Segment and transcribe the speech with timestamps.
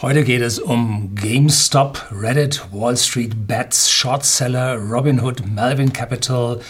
[0.00, 6.60] Heute geht es um GameStop, Reddit, Wall Street Bets, Shortseller, Robinhood, Melvin Capital,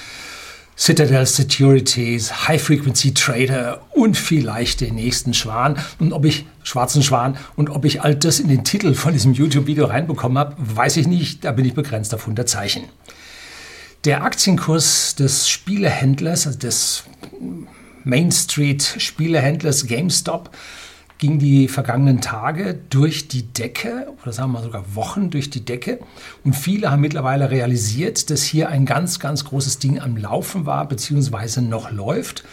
[0.79, 7.37] Citadel Securities, High Frequency Trader und vielleicht den nächsten Schwan und ob ich schwarzen Schwan
[7.55, 11.07] und ob ich all das in den Titel von diesem YouTube-Video reinbekommen habe, weiß ich
[11.07, 11.45] nicht.
[11.45, 12.85] Da bin ich begrenzt auf 100 Zeichen.
[14.07, 17.05] Der Aktienkurs des Spielehändlers, also des
[18.05, 20.51] Main Street Spielehändlers GameStop,
[21.19, 25.65] ging die vergangenen Tage durch die Decke oder sagen wir mal sogar Wochen durch die
[25.65, 25.99] Decke.
[26.45, 30.87] Und viele haben mittlerweile realisiert, dass hier ein ganz, ganz großes Ding am Laufen war,
[30.89, 32.45] beziehungsweise noch läuft.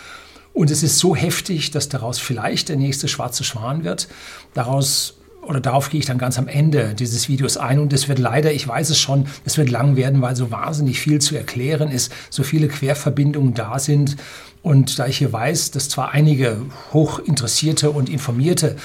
[0.54, 4.08] Und es ist so heftig, dass daraus vielleicht der nächste schwarze Schwan wird.
[4.54, 7.80] Daraus oder darauf gehe ich dann ganz am Ende dieses Videos ein.
[7.80, 11.00] Und es wird leider, ich weiß es schon, es wird lang werden, weil so wahnsinnig
[11.00, 14.18] viel zu erklären ist, so viele Querverbindungen da sind.
[14.62, 16.58] Und da ich hier weiß, dass zwar einige
[16.92, 18.76] hochinteressierte und informierte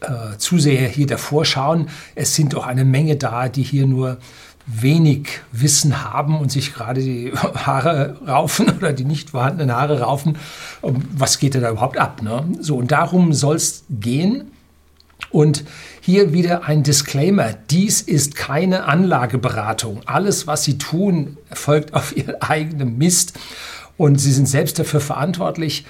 [0.00, 4.18] äh, Zuseher hier davor schauen, es sind auch eine Menge da, die hier nur
[4.66, 10.36] wenig Wissen haben und sich gerade die Haare raufen oder die nicht vorhandenen Haare raufen.
[10.80, 12.22] Was geht da überhaupt ab?
[12.22, 12.44] Ne?
[12.60, 14.51] So, und darum soll es gehen.
[15.32, 15.64] Und
[16.02, 17.54] hier wieder ein Disclaimer.
[17.70, 20.02] Dies ist keine Anlageberatung.
[20.04, 23.38] Alles, was Sie tun, erfolgt auf Ihren eigenen Mist
[23.96, 25.86] und Sie sind selbst dafür verantwortlich.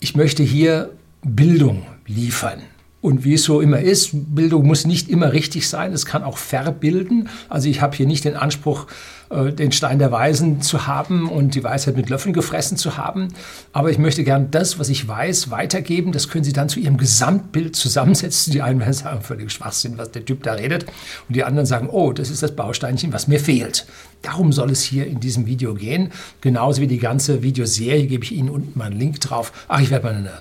[0.00, 0.90] Ich möchte hier
[1.22, 2.62] Bildung liefern.
[3.04, 6.38] Und wie es so immer ist, Bildung muss nicht immer richtig sein, es kann auch
[6.38, 7.28] verbilden.
[7.50, 8.86] Also ich habe hier nicht den Anspruch,
[9.28, 13.28] äh, den Stein der Weisen zu haben und die Weisheit mit Löffeln gefressen zu haben.
[13.74, 16.12] Aber ich möchte gern das, was ich weiß, weitergeben.
[16.12, 18.54] Das können Sie dann zu Ihrem Gesamtbild zusammensetzen.
[18.54, 20.86] Die einen werden sagen, völlig Schwachsinn, was der Typ da redet.
[21.28, 23.86] Und die anderen sagen, oh, das ist das Bausteinchen, was mir fehlt.
[24.22, 26.10] Darum soll es hier in diesem Video gehen.
[26.40, 29.52] Genauso wie die ganze Videoserie gebe ich Ihnen unten mal einen Link drauf.
[29.68, 30.32] Ach, ich werde mal eine,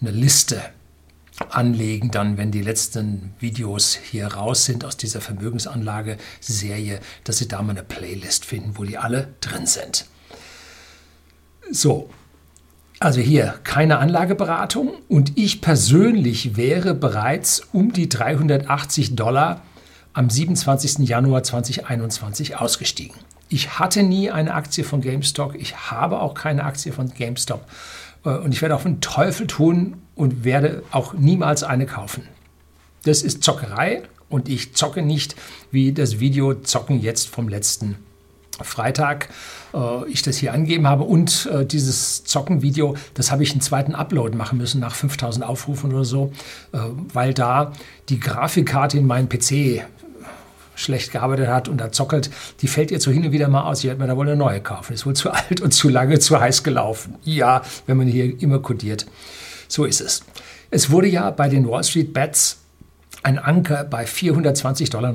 [0.00, 0.60] eine Liste
[1.50, 7.62] anlegen, dann, wenn die letzten Videos hier raus sind aus dieser Vermögensanlage-Serie, dass Sie da
[7.62, 10.06] mal eine Playlist finden, wo die alle drin sind.
[11.70, 12.10] So,
[12.98, 19.60] also hier keine Anlageberatung und ich persönlich wäre bereits um die 380 Dollar
[20.14, 21.06] am 27.
[21.06, 23.16] Januar 2021 ausgestiegen.
[23.48, 27.66] Ich hatte nie eine Aktie von GameStop, ich habe auch keine Aktie von GameStop
[28.22, 32.22] und ich werde auf den Teufel tun und werde auch niemals eine kaufen.
[33.04, 35.36] Das ist Zockerei und ich zocke nicht
[35.70, 37.96] wie das Video Zocken jetzt vom letzten
[38.62, 39.28] Freitag
[39.74, 43.94] äh, ich das hier angegeben habe und äh, dieses Zocken-Video, das habe ich einen zweiten
[43.94, 46.32] Upload machen müssen nach 5000 Aufrufen oder so,
[46.72, 46.78] äh,
[47.12, 47.72] weil da
[48.08, 49.84] die Grafikkarte in meinen PC
[50.76, 53.82] schlecht gearbeitet hat und da zockelt, die fällt ihr so hin und wieder mal aus.
[53.82, 54.92] Ich hätte mir da wohl eine neue kaufen.
[54.92, 57.16] Ist wohl zu alt und zu lange, zu heiß gelaufen.
[57.24, 59.06] Ja, wenn man hier immer kodiert.
[59.66, 60.22] So ist es.
[60.70, 62.58] Es wurde ja bei den Wall Street Bets
[63.22, 65.12] ein Anker bei 420,69 Dollar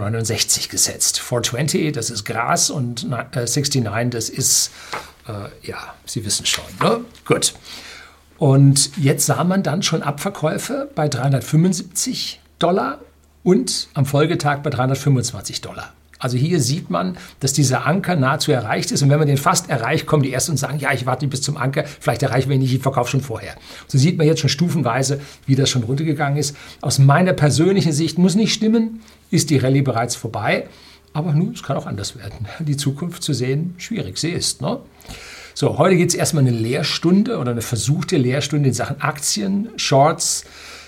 [0.70, 1.20] gesetzt.
[1.20, 4.72] 420, das ist Gras und 69, äh, das ist,
[5.28, 7.02] äh, ja, Sie wissen schon, ne?
[7.26, 7.54] Gut.
[8.38, 13.00] Und jetzt sah man dann schon Abverkäufe bei 375 Dollar
[13.44, 15.94] und am Folgetag bei 325 Dollar.
[16.22, 19.02] Also hier sieht man, dass dieser Anker nahezu erreicht ist.
[19.02, 21.42] Und wenn man den fast erreicht, kommen die ersten und sagen, ja, ich warte bis
[21.42, 23.56] zum Anker, vielleicht erreichen wir ihn nicht, ich verkaufe schon vorher.
[23.88, 26.56] So sieht man jetzt schon stufenweise, wie das schon runtergegangen ist.
[26.82, 29.02] Aus meiner persönlichen Sicht muss nicht stimmen,
[29.32, 30.68] ist die Rallye bereits vorbei.
[31.14, 32.48] Aber nun, es kann auch anders werden.
[32.60, 34.62] Die Zukunft zu sehen, schwierig, sie ist.
[34.62, 34.80] Ne?
[35.56, 40.46] So, heute gibt es erstmal eine Lehrstunde oder eine versuchte Lehrstunde in Sachen Aktien, Shorts,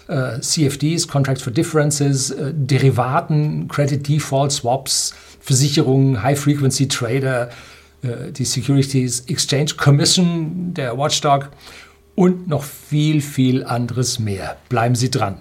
[0.07, 7.49] äh, CFDs, Contracts for Differences, äh, Derivaten, Credit Default Swaps, Versicherungen, High Frequency Trader,
[8.01, 11.49] äh, die Securities Exchange Commission, der Watchdog
[12.15, 14.57] und noch viel, viel anderes mehr.
[14.69, 15.37] Bleiben Sie dran.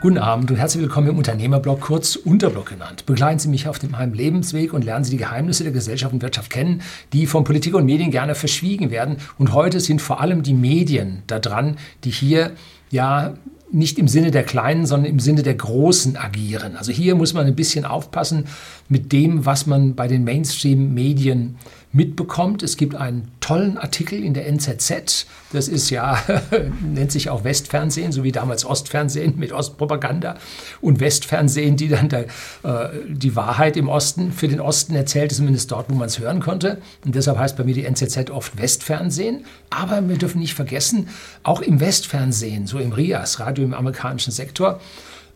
[0.00, 3.04] Guten Abend und herzlich willkommen im Unternehmerblog, kurz Unterblog genannt.
[3.04, 6.22] Begleiten Sie mich auf dem meinem Lebensweg und lernen Sie die Geheimnisse der Gesellschaft und
[6.22, 6.82] Wirtschaft kennen,
[7.12, 9.16] die von Politik und Medien gerne verschwiegen werden.
[9.38, 12.52] Und heute sind vor allem die Medien da dran, die hier
[12.90, 13.34] ja
[13.72, 16.76] nicht im Sinne der Kleinen, sondern im Sinne der Großen agieren.
[16.76, 18.44] Also hier muss man ein bisschen aufpassen
[18.88, 21.56] mit dem, was man bei den Mainstream-Medien
[21.98, 22.62] mitbekommt.
[22.62, 25.26] Es gibt einen tollen Artikel in der NZZ.
[25.52, 26.22] Das ist ja,
[26.80, 30.36] nennt sich auch Westfernsehen, so wie damals Ostfernsehen mit Ostpropaganda
[30.80, 35.72] und Westfernsehen, die dann da, äh, die Wahrheit im Osten für den Osten erzählt, zumindest
[35.72, 36.80] dort, wo man es hören konnte.
[37.04, 39.44] Und deshalb heißt bei mir die NZZ oft Westfernsehen.
[39.68, 41.08] Aber wir dürfen nicht vergessen,
[41.42, 44.80] auch im Westfernsehen, so im RIAS, Radio im amerikanischen Sektor,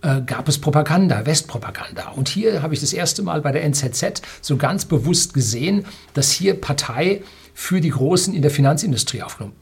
[0.02, 2.10] äh, gab es Propaganda, Westpropaganda.
[2.10, 6.30] Und hier habe ich das erste Mal bei der NZZ so ganz bewusst gesehen, dass
[6.30, 7.22] hier Partei
[7.54, 9.56] für die Großen in der Finanzindustrie aufgenommen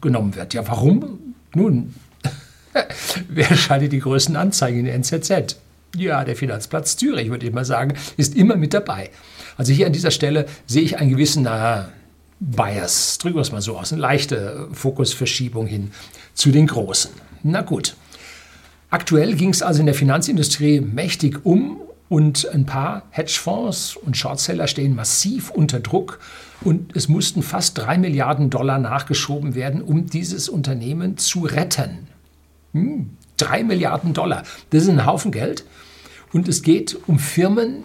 [0.00, 0.54] genommen wird.
[0.54, 1.34] Ja, warum?
[1.54, 1.94] Nun,
[3.28, 5.56] wer schaltet die größten Anzeigen in der NZZ?
[5.96, 9.10] Ja, der Finanzplatz Zürich, würde ich mal sagen, ist immer mit dabei.
[9.56, 11.88] Also hier an dieser Stelle sehe ich einen gewissen na,
[12.38, 15.92] Bias, drücken wir es mal so aus, eine leichte Fokusverschiebung hin
[16.34, 17.10] zu den Großen.
[17.42, 17.96] Na gut.
[18.90, 24.68] Aktuell ging es also in der Finanzindustrie mächtig um und ein paar Hedgefonds und Shortseller
[24.68, 26.20] stehen massiv unter Druck
[26.62, 32.06] und es mussten fast drei Milliarden Dollar nachgeschoben werden, um dieses Unternehmen zu retten.
[32.72, 35.64] Hm, drei Milliarden Dollar, das ist ein Haufen Geld.
[36.32, 37.84] Und es geht um Firmen,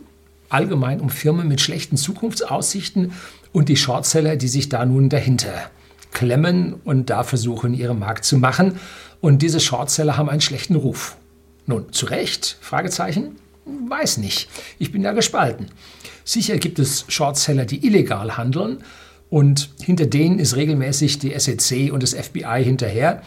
[0.49, 3.13] allgemein um Firmen mit schlechten Zukunftsaussichten
[3.53, 5.53] und die Shortseller, die sich da nun dahinter
[6.11, 8.79] klemmen und da versuchen, ihren Markt zu machen.
[9.21, 11.15] Und diese Shortseller haben einen schlechten Ruf.
[11.67, 12.57] Nun, zu Recht?
[12.59, 13.35] Fragezeichen?
[13.65, 14.49] Weiß nicht.
[14.79, 15.67] Ich bin da gespalten.
[16.25, 18.83] Sicher gibt es Shortseller, die illegal handeln
[19.31, 23.21] und hinter denen ist regelmäßig die SEC und das FBI hinterher.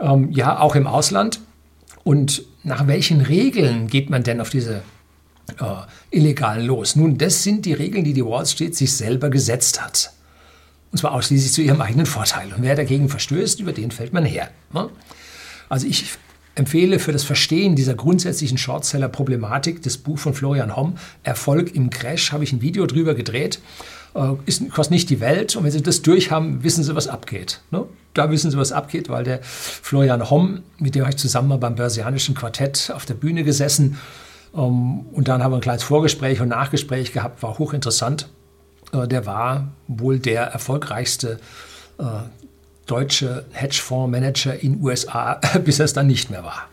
[0.00, 1.40] Ähm, ja, auch im Ausland.
[2.04, 4.82] Und nach welchen Regeln geht man denn auf diese
[5.60, 5.64] äh,
[6.10, 6.96] Illegalen los?
[6.96, 10.12] Nun, das sind die Regeln, die die Wall Street sich selber gesetzt hat.
[10.90, 12.52] Und zwar ausschließlich zu ihrem eigenen Vorteil.
[12.54, 14.48] Und wer dagegen verstößt, über den fällt man her.
[14.72, 14.88] Ne?
[15.72, 16.04] Also ich
[16.54, 22.30] empfehle für das Verstehen dieser grundsätzlichen Shortseller-Problematik das Buch von Florian Homm, Erfolg im Crash,
[22.30, 23.58] habe ich ein Video drüber gedreht.
[24.14, 25.56] Äh, ist, kostet nicht die Welt.
[25.56, 27.62] Und wenn Sie das durch haben, wissen Sie, was abgeht.
[27.70, 27.86] Ne?
[28.12, 31.74] Da wissen Sie, was abgeht, weil der Florian Homm, mit dem habe ich zusammen beim
[31.74, 33.96] Börsianischen Quartett auf der Bühne gesessen.
[34.54, 38.28] Ähm, und dann haben wir ein kleines Vorgespräch und Nachgespräch gehabt, war hochinteressant.
[38.92, 41.40] Äh, der war wohl der erfolgreichste
[41.98, 42.04] äh,
[42.86, 45.34] deutsche Hedgefondsmanager in USA,
[45.64, 46.68] bis er es dann nicht mehr war.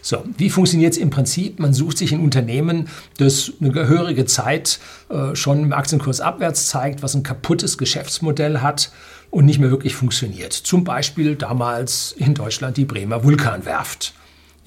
[0.00, 1.58] So, wie funktioniert es im Prinzip?
[1.58, 2.88] Man sucht sich ein Unternehmen,
[3.18, 4.78] das eine gehörige Zeit
[5.10, 8.92] äh, schon im Aktienkurs abwärts zeigt, was ein kaputtes Geschäftsmodell hat
[9.30, 10.52] und nicht mehr wirklich funktioniert.
[10.52, 14.14] Zum Beispiel damals in Deutschland die Bremer Vulkanwerft.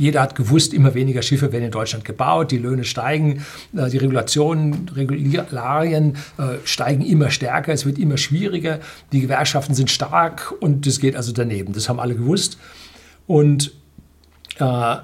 [0.01, 3.45] Jeder hat gewusst, immer weniger Schiffe werden in Deutschland gebaut, die Löhne steigen,
[3.77, 8.79] äh, die Regulationen, Regularien äh, steigen immer stärker, es wird immer schwieriger,
[9.11, 11.73] die Gewerkschaften sind stark und das geht also daneben.
[11.73, 12.57] Das haben alle gewusst.
[13.27, 13.73] Und
[14.57, 14.95] äh,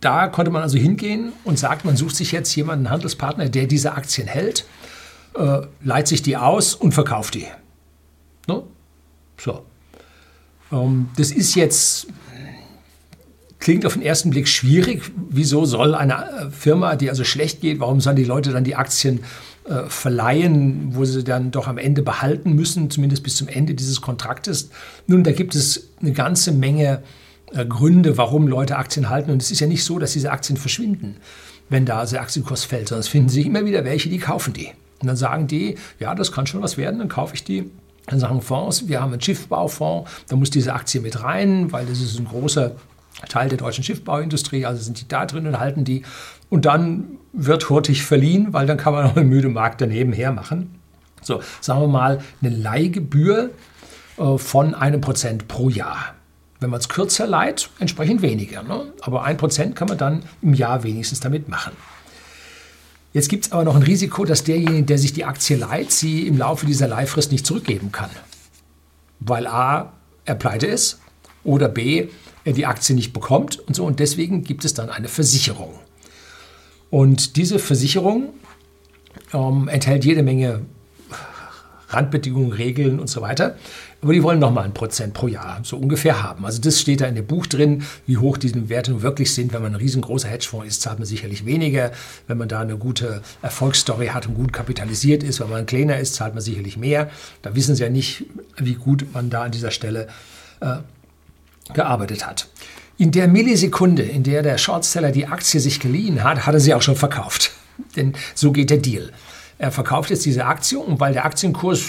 [0.00, 3.66] da konnte man also hingehen und sagt, man sucht sich jetzt jemanden, einen Handelspartner, der
[3.66, 4.66] diese Aktien hält,
[5.34, 7.46] äh, leiht sich die aus und verkauft die.
[8.48, 8.64] Ne?
[9.38, 9.64] So.
[10.72, 12.08] Ähm, das ist jetzt
[13.58, 15.02] Klingt auf den ersten Blick schwierig.
[15.30, 18.76] Wieso soll eine äh, Firma, die also schlecht geht, warum sollen die Leute dann die
[18.76, 19.20] Aktien
[19.64, 24.00] äh, verleihen, wo sie dann doch am Ende behalten müssen, zumindest bis zum Ende dieses
[24.00, 24.70] Kontraktes?
[25.06, 27.02] Nun, da gibt es eine ganze Menge
[27.52, 29.30] äh, Gründe, warum Leute Aktien halten.
[29.30, 31.16] Und es ist ja nicht so, dass diese Aktien verschwinden,
[31.68, 34.68] wenn da der Aktienkurs fällt, sondern es finden sich immer wieder welche, die kaufen die.
[35.00, 37.70] Und dann sagen die, ja, das kann schon was werden, dann kaufe ich die.
[38.06, 42.00] Dann sagen Fonds, wir haben einen Schiffbaufonds, da muss diese Aktie mit rein, weil das
[42.00, 42.74] ist ein großer
[43.28, 46.02] Teil der deutschen Schiffbauindustrie, also sind die da drin und halten die.
[46.50, 50.32] Und dann wird hurtig verliehen, weil dann kann man noch einen müde Markt daneben her
[50.32, 50.78] machen.
[51.20, 53.50] So, sagen wir mal, eine Leihgebühr
[54.18, 56.14] äh, von einem Prozent pro Jahr.
[56.60, 58.62] Wenn man es kürzer leiht, entsprechend weniger.
[58.62, 58.92] Ne?
[59.00, 61.72] Aber ein Prozent kann man dann im Jahr wenigstens damit machen.
[63.12, 66.26] Jetzt gibt es aber noch ein Risiko, dass derjenige, der sich die Aktie leiht, sie
[66.26, 68.10] im Laufe dieser Leihfrist nicht zurückgeben kann.
[69.20, 69.92] Weil A,
[70.24, 71.00] er pleite ist
[71.42, 72.08] oder B,
[72.44, 73.84] er die Aktie nicht bekommt und so.
[73.84, 75.74] Und deswegen gibt es dann eine Versicherung.
[76.90, 78.30] Und diese Versicherung
[79.32, 80.62] ähm, enthält jede Menge
[81.90, 83.56] Randbedingungen, Regeln und so weiter.
[84.00, 86.44] Aber die wollen nochmal ein Prozent pro Jahr so ungefähr haben.
[86.44, 89.52] Also das steht da in dem Buch drin, wie hoch diese Werte wirklich sind.
[89.52, 91.90] Wenn man ein riesengroßer Hedgefonds ist, zahlt man sicherlich weniger.
[92.26, 95.98] Wenn man da eine gute Erfolgsstory hat und gut kapitalisiert ist, wenn man ein kleiner
[95.98, 97.10] ist, zahlt man sicherlich mehr.
[97.42, 98.26] Da wissen sie ja nicht,
[98.56, 100.08] wie gut man da an dieser Stelle
[100.60, 100.76] äh,
[101.74, 102.48] gearbeitet hat.
[102.96, 106.74] In der Millisekunde, in der der Shortseller die Aktie sich geliehen hat, hat er sie
[106.74, 107.52] auch schon verkauft.
[107.96, 109.12] Denn so geht der Deal.
[109.58, 111.84] Er verkauft jetzt diese Aktie und weil der Aktienkurs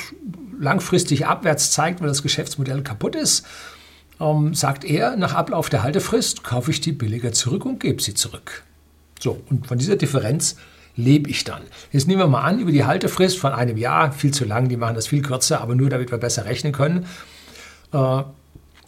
[0.59, 3.45] langfristig abwärts zeigt, weil das Geschäftsmodell kaputt ist,
[4.19, 8.13] ähm, sagt er, nach Ablauf der Haltefrist kaufe ich die billiger zurück und gebe sie
[8.13, 8.63] zurück.
[9.19, 10.57] So, und von dieser Differenz
[10.95, 11.61] lebe ich dann.
[11.91, 14.77] Jetzt nehmen wir mal an, über die Haltefrist von einem Jahr, viel zu lang, die
[14.77, 17.05] machen das viel kürzer, aber nur damit wir besser rechnen können,
[17.93, 18.23] äh,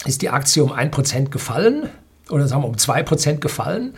[0.04, 1.88] ist die Aktie um 1% gefallen
[2.30, 3.94] oder sagen wir um 2% gefallen,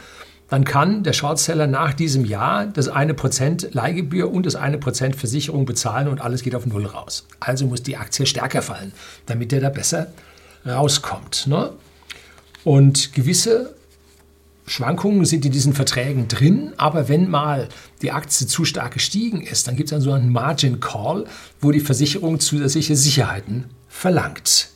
[0.49, 5.17] dann kann der Shortseller nach diesem Jahr das eine Prozent Leihgebühr und das eine Prozent
[5.17, 7.27] Versicherung bezahlen und alles geht auf Null raus.
[7.41, 8.93] Also muss die Aktie stärker fallen,
[9.27, 10.09] damit der da besser
[10.67, 11.47] rauskommt.
[11.47, 11.71] Ne?
[12.63, 13.75] Und gewisse
[14.67, 17.69] Schwankungen sind in diesen Verträgen drin, aber wenn mal
[18.01, 21.27] die Aktie zu stark gestiegen ist, dann gibt es einen sogenannten Margin Call,
[21.61, 24.69] wo die Versicherung zusätzliche Sicherheiten verlangt.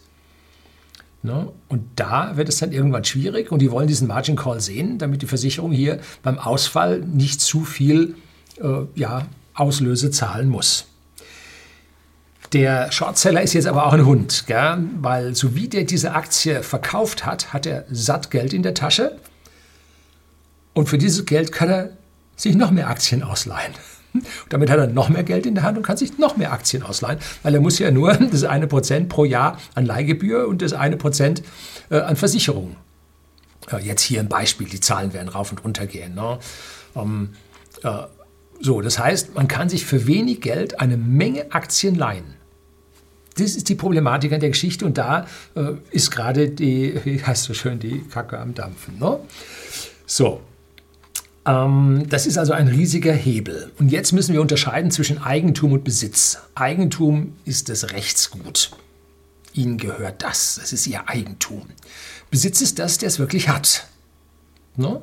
[1.23, 1.53] Ne?
[1.69, 5.23] Und da wird es dann irgendwann schwierig und die wollen diesen Margin Call sehen, damit
[5.23, 8.15] die Versicherung hier beim Ausfall nicht zu viel
[8.61, 10.87] äh, ja, Auslöse zahlen muss.
[12.53, 14.79] Der Shortseller ist jetzt aber auch ein Hund, gell?
[15.01, 19.19] weil so wie der diese Aktie verkauft hat, hat er satt Geld in der Tasche
[20.73, 21.91] und für dieses Geld kann er
[22.37, 23.75] sich noch mehr Aktien ausleihen.
[24.15, 26.53] Und damit hat er noch mehr Geld in der Hand und kann sich noch mehr
[26.53, 30.63] Aktien ausleihen, weil er muss ja nur das eine Prozent pro Jahr an Leihgebühr und
[30.63, 31.43] das eine Prozent
[31.91, 32.77] äh, an Versicherung.
[33.71, 36.15] Äh, jetzt hier ein Beispiel, die Zahlen werden rauf und runter gehen.
[36.15, 36.39] Ne?
[36.97, 37.31] Ähm,
[37.83, 37.91] äh,
[38.61, 42.35] so, das heißt, man kann sich für wenig Geld eine Menge Aktien leihen.
[43.37, 47.45] Das ist die Problematik an der Geschichte und da äh, ist gerade die, wie heißt
[47.45, 48.99] so schön, die Kacke am Dampfen.
[48.99, 49.21] Ne?
[50.07, 50.41] So,
[51.49, 53.73] das ist also ein riesiger Hebel.
[53.79, 56.39] Und jetzt müssen wir unterscheiden zwischen Eigentum und Besitz.
[56.55, 58.73] Eigentum ist das Rechtsgut.
[59.55, 60.59] Ihnen gehört das.
[60.61, 61.63] Das ist Ihr Eigentum.
[62.31, 63.87] Besitz ist das, der es wirklich hat.
[64.77, 65.01] Ne?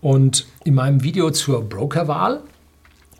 [0.00, 2.42] Und in meinem Video zur Brokerwahl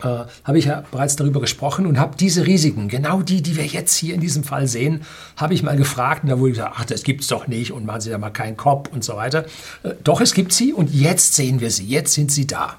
[0.03, 3.67] äh, habe ich ja bereits darüber gesprochen und habe diese Risiken, genau die, die wir
[3.67, 5.03] jetzt hier in diesem Fall sehen,
[5.37, 7.85] habe ich mal gefragt und da wurde gesagt, ach, das gibt es doch nicht und
[7.85, 9.47] machen Sie da mal keinen Kopf und so weiter.
[9.83, 12.77] Äh, doch, es gibt sie und jetzt sehen wir sie, jetzt sind sie da.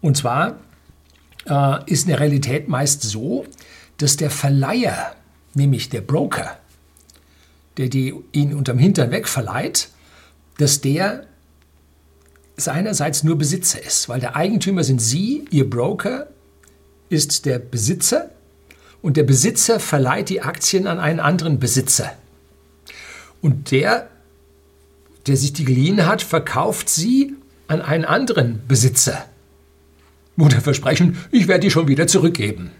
[0.00, 0.56] Und zwar
[1.46, 3.46] äh, ist in der Realität meist so,
[3.98, 5.14] dass der Verleiher,
[5.54, 6.56] nämlich der Broker,
[7.76, 9.88] der die ihn unterm Hintern wegverleiht,
[10.58, 11.26] dass der
[12.56, 16.28] seinerseits nur Besitzer ist, weil der Eigentümer sind Sie, Ihr Broker
[17.08, 18.30] ist der Besitzer
[19.02, 22.12] und der Besitzer verleiht die Aktien an einen anderen Besitzer.
[23.42, 24.08] Und der,
[25.26, 27.34] der sich die geliehen hat, verkauft sie
[27.68, 29.26] an einen anderen Besitzer.
[30.36, 32.70] Unter Versprechen, ich werde die schon wieder zurückgeben.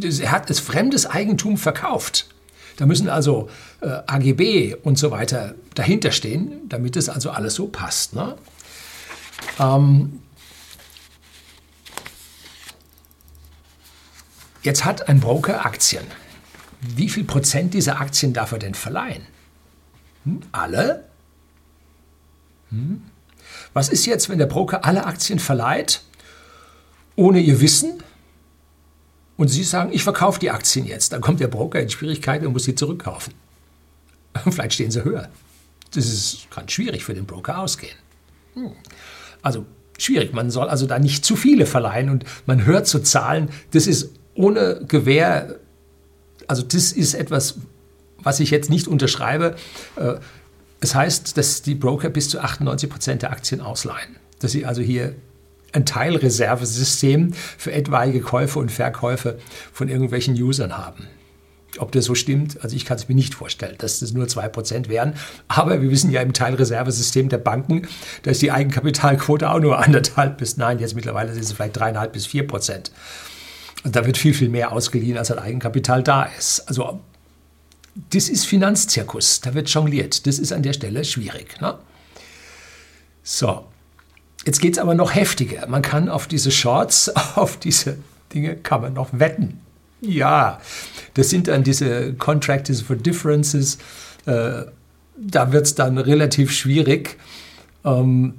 [0.00, 2.28] Er hat das fremdes Eigentum verkauft.
[2.76, 3.48] Da müssen also
[3.80, 8.14] äh, AGB und so weiter dahinter stehen, damit es also alles so passt.
[8.14, 8.36] Ne?
[9.58, 10.20] Ähm,
[14.62, 16.04] jetzt hat ein Broker Aktien.
[16.80, 19.26] Wie viel Prozent dieser Aktien darf er denn verleihen?
[20.24, 20.40] Hm?
[20.52, 21.04] Alle?
[22.70, 23.02] Hm?
[23.72, 26.02] Was ist jetzt, wenn der Broker alle Aktien verleiht,
[27.16, 28.02] ohne ihr Wissen?
[29.36, 31.12] Und Sie sagen, ich verkaufe die Aktien jetzt.
[31.12, 33.34] Dann kommt der Broker in Schwierigkeiten und muss sie zurückkaufen.
[34.44, 35.28] Vielleicht stehen sie höher.
[35.92, 37.96] Das ist, kann schwierig für den Broker ausgehen.
[38.54, 38.72] Hm.
[39.44, 39.66] Also
[39.98, 40.32] schwierig.
[40.32, 44.10] Man soll also da nicht zu viele verleihen und man hört zu Zahlen, das ist
[44.34, 45.56] ohne Gewähr,
[46.48, 47.58] also das ist etwas,
[48.18, 49.54] was ich jetzt nicht unterschreibe.
[49.96, 50.14] Äh,
[50.80, 54.16] es heißt, dass die Broker bis zu 98 Prozent der Aktien ausleihen.
[54.40, 55.14] Dass sie also hier
[55.72, 59.38] ein Teilreservesystem für etwaige Käufe und Verkäufe
[59.72, 61.06] von irgendwelchen Usern haben.
[61.78, 64.88] Ob das so stimmt, also ich kann es mir nicht vorstellen, dass das nur 2%
[64.88, 65.14] wären.
[65.48, 67.88] Aber wir wissen ja im Teilreservesystem der Banken,
[68.22, 72.12] da ist die Eigenkapitalquote auch nur anderthalb bis, nein, jetzt mittlerweile sind es vielleicht dreieinhalb
[72.12, 72.92] bis vier Prozent.
[73.84, 76.60] Und da wird viel, viel mehr ausgeliehen, als ein Eigenkapital da ist.
[76.68, 77.00] Also
[78.10, 80.26] das ist Finanzzirkus, da wird jongliert.
[80.26, 81.60] Das ist an der Stelle schwierig.
[81.60, 81.78] Ne?
[83.22, 83.66] So,
[84.44, 85.66] jetzt geht es aber noch heftiger.
[85.68, 87.98] Man kann auf diese Shorts, auf diese
[88.32, 89.60] Dinge, kann man noch wetten.
[90.06, 90.60] Ja,
[91.14, 93.78] das sind dann diese Contractors for Differences.
[94.26, 94.64] Äh,
[95.16, 97.16] da wird es dann relativ schwierig.
[97.84, 98.34] Ähm,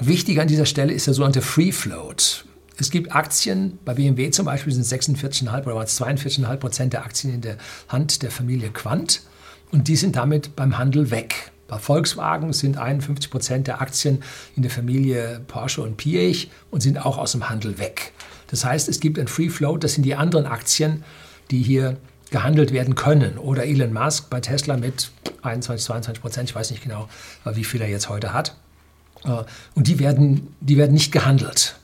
[0.00, 2.44] wichtig an dieser Stelle ist der sogenannte Free Float.
[2.80, 7.40] Es gibt Aktien, bei BMW zum Beispiel sind 46,5 oder 42,5 Prozent der Aktien in
[7.40, 7.56] der
[7.88, 9.22] Hand der Familie Quant
[9.72, 11.50] und die sind damit beim Handel weg.
[11.66, 14.22] Bei Volkswagen sind 51 Prozent der Aktien
[14.54, 18.12] in der Familie Porsche und Piech und sind auch aus dem Handel weg.
[18.48, 21.04] Das heißt, es gibt ein Free Float, das sind die anderen Aktien,
[21.50, 21.96] die hier
[22.30, 23.38] gehandelt werden können.
[23.38, 25.10] Oder Elon Musk bei Tesla mit
[25.42, 27.08] 21, 22 Prozent, ich weiß nicht genau,
[27.44, 28.56] wie viel er jetzt heute hat.
[29.24, 31.76] Äh, und die werden, die werden nicht gehandelt.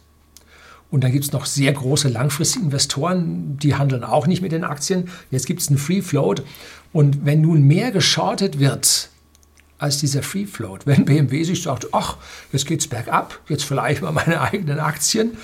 [0.90, 4.64] Und dann gibt es noch sehr große langfristige Investoren, die handeln auch nicht mit den
[4.64, 5.10] Aktien.
[5.30, 6.44] Jetzt gibt es einen Free Float.
[6.92, 9.08] Und wenn nun mehr geschortet wird
[9.78, 12.18] als dieser Free Float, wenn BMW sich sagt, ach,
[12.52, 15.36] jetzt geht es bergab, jetzt vielleicht mal meine eigenen Aktien,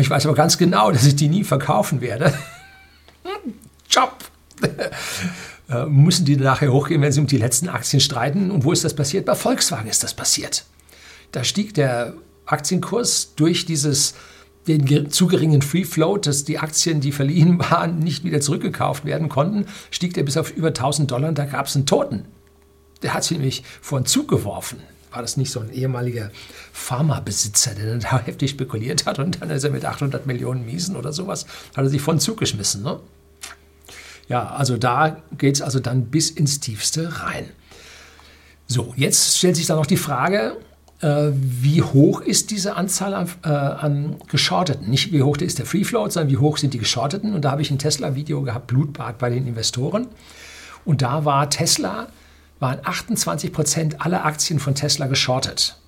[0.00, 2.32] ich weiß aber ganz genau, dass ich die nie verkaufen werde.
[3.90, 4.12] Job!
[5.68, 8.50] Äh, müssen die nachher hochgehen, wenn sie um die letzten Aktien streiten.
[8.50, 9.26] Und wo ist das passiert?
[9.26, 10.64] Bei Volkswagen ist das passiert.
[11.32, 12.14] Da stieg der
[12.46, 14.14] Aktienkurs durch dieses
[14.66, 19.28] den zu geringen Free Float, dass die Aktien, die verliehen waren, nicht wieder zurückgekauft werden
[19.28, 22.26] konnten, stieg der bis auf über 1000 Dollar und da gab es einen Toten.
[23.02, 24.78] Der hat sich nämlich vor einen Zug geworfen
[25.10, 26.30] war das nicht so ein ehemaliger
[26.72, 30.96] Pharmabesitzer, der dann da heftig spekuliert hat und dann ist er mit 800 Millionen Miesen
[30.96, 31.46] oder sowas,
[31.76, 32.82] hat er sich von Zug geschmissen.
[32.82, 33.00] Ne?
[34.28, 37.48] Ja, also da geht es also dann bis ins Tiefste rein.
[38.66, 40.58] So, jetzt stellt sich dann noch die Frage,
[41.00, 44.90] äh, wie hoch ist diese Anzahl an, äh, an Geschorteten?
[44.90, 47.34] Nicht wie hoch ist der Free Float, sondern wie hoch sind die Geschorteten.
[47.34, 50.08] Und da habe ich ein Tesla-Video gehabt, Blutbad bei den Investoren.
[50.84, 52.08] Und da war Tesla,
[52.60, 55.78] waren 28 Prozent aller Aktien von Tesla geschortet.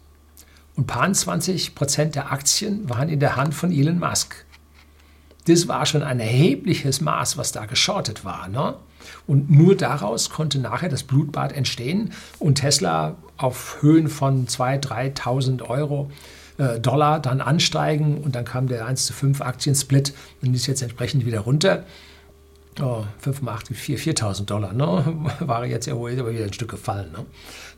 [0.77, 4.45] Und paar 20 Prozent der Aktien waren in der Hand von Elon Musk.
[5.47, 8.49] Das war schon ein erhebliches Maß, was da geschortet war.
[8.49, 8.75] Ne?
[9.27, 15.63] Und nur daraus konnte nachher das Blutbad entstehen und Tesla auf Höhen von 2.000, 3.000
[15.63, 16.11] Euro
[16.59, 20.13] äh, Dollar dann ansteigen und dann kam der 1 zu 5 Aktiensplit
[20.43, 21.85] und ist jetzt entsprechend wieder runter.
[22.81, 25.05] Oh, 5 mal 8, 4, 4.000 Dollar, ne?
[25.41, 27.27] war jetzt ja wohl wieder ein Stück gefallen, ne?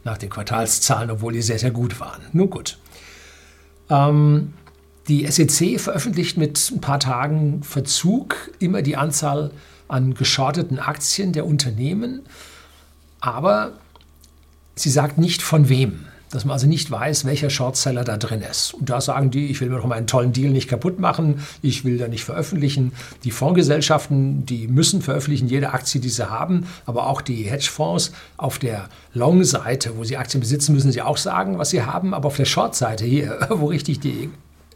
[0.05, 2.23] nach den Quartalszahlen, obwohl die sehr, sehr gut waren.
[2.33, 2.79] Nun gut.
[3.89, 4.53] Ähm,
[5.09, 9.51] die SEC veröffentlicht mit ein paar Tagen Verzug immer die Anzahl
[9.89, 12.23] an geschorteten Aktien der Unternehmen,
[13.21, 13.73] aber
[14.75, 18.75] sie sagt nicht von wem, dass man also nicht weiß, welcher Shortseller da drin ist.
[18.75, 21.85] Und da sagen die, ich will mir doch meinen tollen Deal nicht kaputt machen, ich
[21.85, 22.93] will da nicht veröffentlichen.
[23.23, 28.59] Die Fondsgesellschaften, die müssen veröffentlichen, jede Aktie, die sie haben, aber auch die Hedgefonds auf
[28.59, 32.37] der Long-Seite, wo sie Aktien besitzen, müssen sie auch sagen, was sie haben, aber auf
[32.37, 34.31] der Short-Seite hier, wo richtig die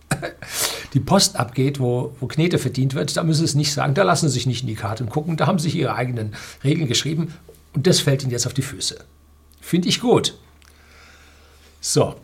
[0.95, 4.05] die Post abgeht, wo, wo Knete verdient wird, da müssen sie es nicht sagen, da
[4.05, 6.87] lassen sie sich nicht in die Karte gucken, da haben sie sich ihre eigenen Regeln
[6.87, 7.35] geschrieben
[7.75, 8.99] und das fällt ihnen jetzt auf die Füße.
[9.61, 10.37] Finde ich gut.
[11.88, 12.16] So,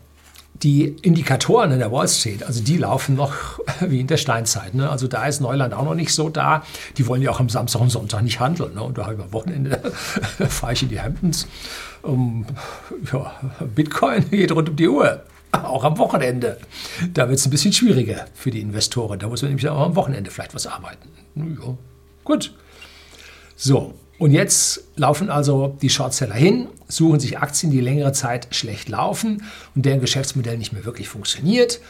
[0.54, 4.74] die Indikatoren in der Wall Street, also die laufen noch wie in der Steinzeit.
[4.74, 4.90] Ne?
[4.90, 6.64] Also da ist Neuland auch noch nicht so da.
[6.96, 8.74] Die wollen ja auch am Samstag und Sonntag nicht handeln.
[8.74, 8.82] Ne?
[8.82, 9.78] Und da über Wochenende
[10.48, 11.46] fahre ich in die Hamptons.
[12.02, 12.44] Um,
[13.12, 13.32] ja,
[13.72, 16.58] Bitcoin geht rund um die Uhr auch am Wochenende.
[17.14, 19.20] Da wird es ein bisschen schwieriger für die Investoren.
[19.20, 21.08] Da muss man nämlich auch am Wochenende vielleicht was arbeiten.
[21.36, 21.76] Ja,
[22.24, 22.52] gut.
[23.54, 28.88] So, und jetzt laufen also die Shortseller hin, suchen sich Aktien, die längere Zeit schlecht
[28.88, 29.42] laufen
[29.74, 31.80] und deren Geschäftsmodell nicht mehr wirklich funktioniert.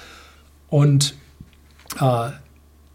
[0.70, 1.14] Und
[2.00, 2.30] äh,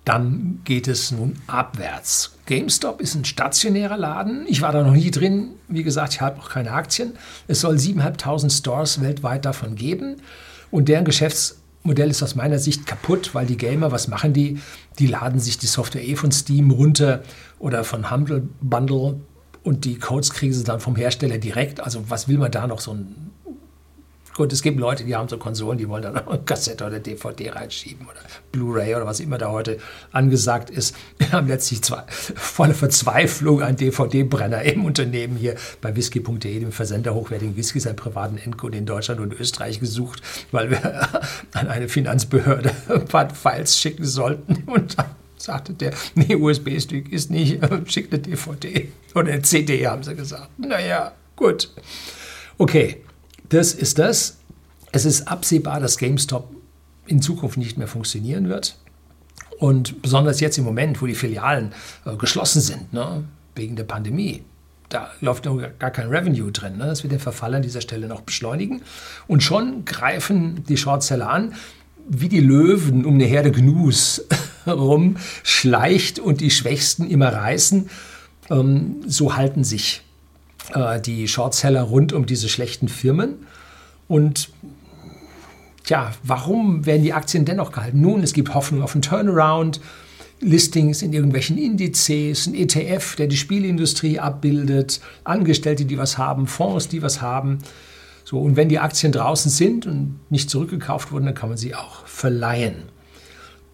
[0.06, 2.36] dann geht es nun abwärts.
[2.48, 4.44] GameStop ist ein stationärer Laden.
[4.48, 5.50] Ich war da noch nie drin.
[5.68, 7.14] Wie gesagt, ich habe auch keine Aktien.
[7.48, 10.16] Es soll 7.500 Stores weltweit davon geben.
[10.72, 14.58] Und deren Geschäftsmodell ist aus meiner Sicht kaputt, weil die Gamer, was machen die?
[14.98, 17.22] Die laden sich die Software eh von Steam runter
[17.60, 19.20] oder von Humble Bundle
[19.68, 21.82] und die Codes kriegen sie dann vom Hersteller direkt.
[21.82, 23.32] Also was will man da noch so ein
[24.34, 27.00] Gut, es gibt Leute, die haben so Konsolen, die wollen dann auch eine Kassette oder
[27.00, 28.20] DVD reinschieben oder
[28.52, 29.80] Blu-ray oder was immer da heute
[30.12, 30.96] angesagt ist.
[31.18, 37.16] Wir haben letztlich zwei, volle Verzweiflung einen DVD-Brenner im Unternehmen hier bei whisky.de, dem Versender
[37.16, 40.84] hochwertigen Whiskys, einen privaten Endcode in Deutschland und Österreich gesucht, weil wir
[41.54, 45.08] an eine Finanzbehörde ein paar Files schicken sollten und dann
[45.48, 50.50] sagte der, nee, USB-Stick ist nicht, schickt eine DVD oder eine CD, haben sie gesagt.
[50.60, 51.72] Naja, gut.
[52.58, 53.04] Okay,
[53.50, 54.38] das ist das.
[54.92, 56.54] Es ist absehbar, dass GameStop
[57.08, 58.78] in Zukunft nicht mehr funktionieren wird.
[59.60, 61.72] Und besonders jetzt im Moment, wo die Filialen
[62.06, 63.24] äh, geschlossen sind, ne,
[63.56, 64.44] wegen der Pandemie,
[64.90, 66.78] da läuft noch gar kein Revenue drin.
[66.78, 66.86] Ne?
[66.86, 68.82] Das wird den Verfall an dieser Stelle noch beschleunigen.
[69.28, 71.54] Und schon greifen die Shortseller an,
[72.10, 74.26] wie die Löwen um eine Herde Gnus
[74.74, 77.90] rum schleicht und die Schwächsten immer reißen.
[78.50, 80.02] Ähm, so halten sich
[80.74, 83.48] äh, die Shortseller rund um diese schlechten Firmen.
[84.08, 84.50] Und
[85.88, 88.02] ja, warum werden die Aktien dennoch gehalten?
[88.02, 89.80] Nun, es gibt Hoffnung auf einen Turnaround.
[90.40, 96.88] Listings in irgendwelchen Indizes, ein ETF, der die Spielindustrie abbildet, Angestellte, die was haben, Fonds,
[96.90, 97.58] die was haben.
[98.24, 101.74] So, und wenn die Aktien draußen sind und nicht zurückgekauft wurden, dann kann man sie
[101.74, 102.84] auch verleihen.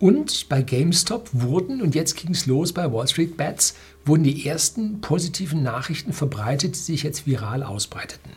[0.03, 4.45] Und bei GameStop wurden, und jetzt ging es los bei Wall Street Bets, wurden die
[4.45, 8.33] ersten positiven Nachrichten verbreitet, die sich jetzt viral ausbreiteten.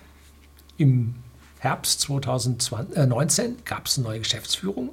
[0.78, 1.16] Im
[1.58, 4.90] Herbst 2019 gab es eine neue Geschäftsführung.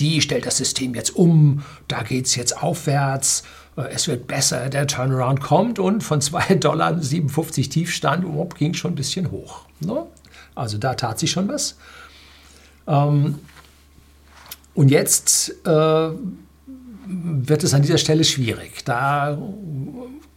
[0.00, 3.44] Die stellt das System jetzt um, da geht es jetzt aufwärts,
[3.76, 8.96] äh, es wird besser, der Turnaround kommt und von 2,57 Dollar Tiefstand ging schon ein
[8.96, 9.60] bisschen hoch.
[9.78, 10.06] Ne?
[10.56, 11.76] Also da tat sich schon was.
[12.88, 13.38] Ähm,
[14.74, 16.08] und jetzt äh,
[17.06, 18.84] wird es an dieser Stelle schwierig.
[18.84, 19.38] Da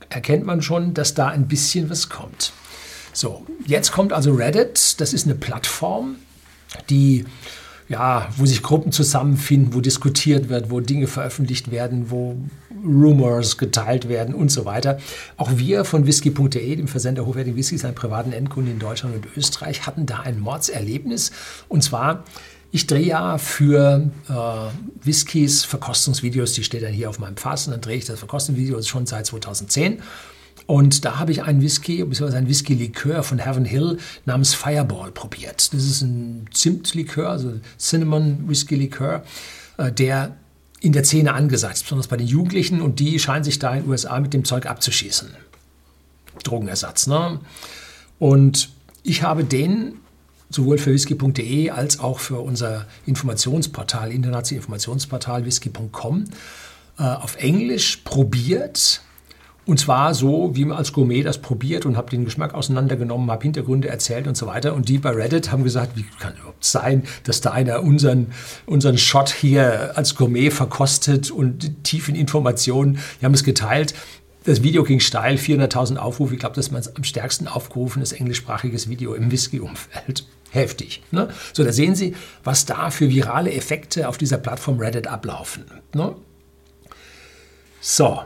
[0.09, 2.53] erkennt man schon, dass da ein bisschen was kommt.
[3.13, 4.99] So, jetzt kommt also Reddit.
[4.99, 6.15] Das ist eine Plattform,
[6.89, 7.25] die
[7.89, 12.37] ja, wo sich Gruppen zusammenfinden, wo diskutiert wird, wo Dinge veröffentlicht werden, wo
[12.83, 14.97] Rumors geteilt werden und so weiter.
[15.37, 19.85] Auch wir von whisky.de, dem Versender hochwertigen Whiskys, einem privaten Endkunden in Deutschland und Österreich,
[19.85, 21.31] hatten da ein Mordserlebnis.
[21.69, 22.23] Und zwar
[22.73, 27.71] ich drehe ja für äh, Whiskys Verkostungsvideos, die steht dann hier auf meinem Fass und
[27.71, 30.01] dann drehe ich das Verkostungsvideo schon seit 2010.
[30.65, 35.71] Und da habe ich einen Whisky, beziehungsweise einen Whisky-Likör von Heaven Hill namens Fireball probiert.
[35.71, 39.23] Das ist ein Zimtlikör, also Cinnamon Whisky-Likör,
[39.77, 40.35] äh, der
[40.79, 42.81] in der Szene angesagt ist, besonders bei den Jugendlichen.
[42.81, 45.29] Und die scheinen sich da in den USA mit dem Zeug abzuschießen.
[46.43, 47.05] Drogenersatz.
[47.05, 47.39] Ne?
[48.17, 48.69] Und
[49.03, 49.99] ich habe den
[50.53, 56.25] sowohl für whisky.de als auch für unser Informationsportal, internationales Informationsportal whisky.com,
[56.99, 59.01] äh, auf Englisch probiert
[59.65, 63.43] und zwar so, wie man als Gourmet das probiert und habe den Geschmack auseinandergenommen, habe
[63.43, 64.73] Hintergründe erzählt und so weiter.
[64.73, 68.27] Und die bei Reddit haben gesagt, wie kann es überhaupt sein, dass da einer unseren,
[68.65, 73.93] unseren Shot hier als Gourmet verkostet und tiefen Informationen, die haben es geteilt.
[74.43, 76.33] Das Video ging steil, 400.000 Aufrufe.
[76.33, 80.25] Ich glaube, das ist mein am stärksten aufgerufenes englischsprachiges Video im Whisky-Umfeld.
[80.53, 81.01] Heftig.
[81.09, 81.29] Ne?
[81.51, 85.65] So, da sehen Sie, was da für virale Effekte auf dieser Plattform Reddit ablaufen.
[85.95, 86.15] Ne?
[87.81, 88.21] So,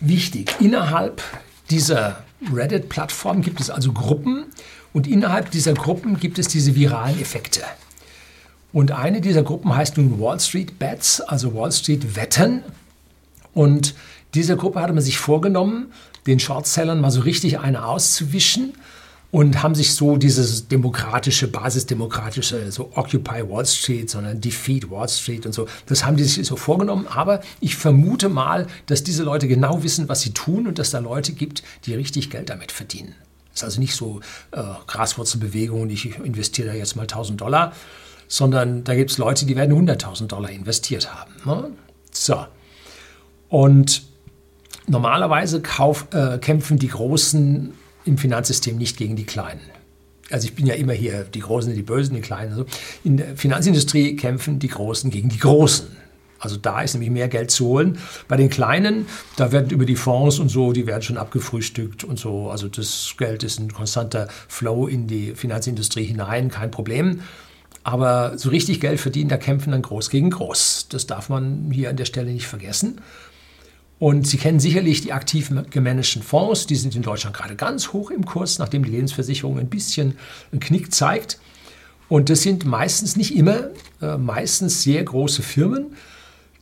[0.00, 0.54] wichtig.
[0.60, 1.22] Innerhalb
[1.70, 4.44] dieser Reddit-Plattform gibt es also Gruppen
[4.92, 7.62] und innerhalb dieser Gruppen gibt es diese viralen Effekte.
[8.74, 12.64] Und eine dieser Gruppen heißt nun Wall Street Bets, also Wall Street Wetten.
[13.54, 13.94] Und
[14.34, 15.90] dieser Gruppe hatte man sich vorgenommen,
[16.26, 18.74] den Shortsellern mal so richtig eine auszuwischen
[19.32, 25.46] und haben sich so dieses demokratische, basisdemokratische, so Occupy Wall Street, sondern Defeat Wall Street
[25.46, 27.06] und so, das haben die sich so vorgenommen.
[27.06, 30.98] Aber ich vermute mal, dass diese Leute genau wissen, was sie tun und dass da
[30.98, 33.14] Leute gibt, die richtig Geld damit verdienen.
[33.52, 37.72] Das ist also nicht so äh, Graswurzelbewegung und ich investiere da jetzt mal 1000 Dollar,
[38.28, 41.32] sondern da gibt es Leute, die werden 100.000 Dollar investiert haben.
[41.46, 41.70] Ne?
[42.10, 42.44] So.
[43.48, 44.02] Und
[44.86, 47.72] normalerweise kauf, äh, kämpfen die Großen
[48.04, 49.60] im Finanzsystem nicht gegen die Kleinen.
[50.30, 52.52] Also ich bin ja immer hier, die Großen, die Bösen, die Kleinen.
[52.52, 52.66] Also
[53.04, 55.86] in der Finanzindustrie kämpfen die Großen gegen die Großen.
[56.38, 57.98] Also da ist nämlich mehr Geld zu holen.
[58.26, 62.18] Bei den Kleinen, da werden über die Fonds und so, die werden schon abgefrühstückt und
[62.18, 62.50] so.
[62.50, 67.20] Also das Geld ist ein konstanter Flow in die Finanzindustrie hinein, kein Problem.
[67.84, 70.88] Aber so richtig Geld verdienen, da kämpfen dann groß gegen groß.
[70.88, 73.00] Das darf man hier an der Stelle nicht vergessen.
[74.02, 78.10] Und Sie kennen sicherlich die aktiv gemanagten Fonds, die sind in Deutschland gerade ganz hoch
[78.10, 80.18] im Kurs, nachdem die Lebensversicherung ein bisschen
[80.50, 81.38] einen Knick zeigt.
[82.08, 83.68] Und das sind meistens nicht immer,
[84.00, 85.94] äh, meistens sehr große Firmen,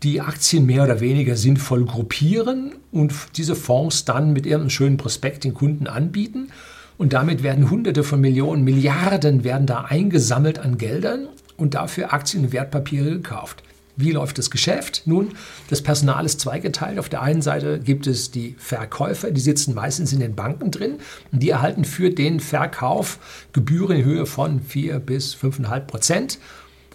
[0.03, 5.45] die Aktien mehr oder weniger sinnvoll gruppieren und diese Fonds dann mit ihrem schönen Prospekt
[5.45, 6.51] den Kunden anbieten.
[6.99, 11.27] Und damit werden Hunderte von Millionen, Milliarden werden da eingesammelt an Geldern
[11.57, 13.63] und dafür Aktien und Wertpapiere gekauft.
[13.97, 15.03] Wie läuft das Geschäft?
[15.05, 15.33] Nun,
[15.69, 16.99] das Personal ist zweigeteilt.
[16.99, 20.99] Auf der einen Seite gibt es die Verkäufer, die sitzen meistens in den Banken drin
[21.33, 23.19] und die erhalten für den Verkauf
[23.53, 26.39] Gebühren in Höhe von 4 bis 5,5 Prozent.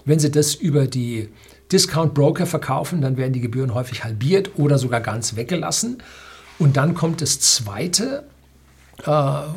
[0.06, 1.30] Wenn sie das über die
[1.72, 5.98] Discount Broker verkaufen, dann werden die Gebühren häufig halbiert oder sogar ganz weggelassen.
[6.60, 8.24] Und dann kommt das zweite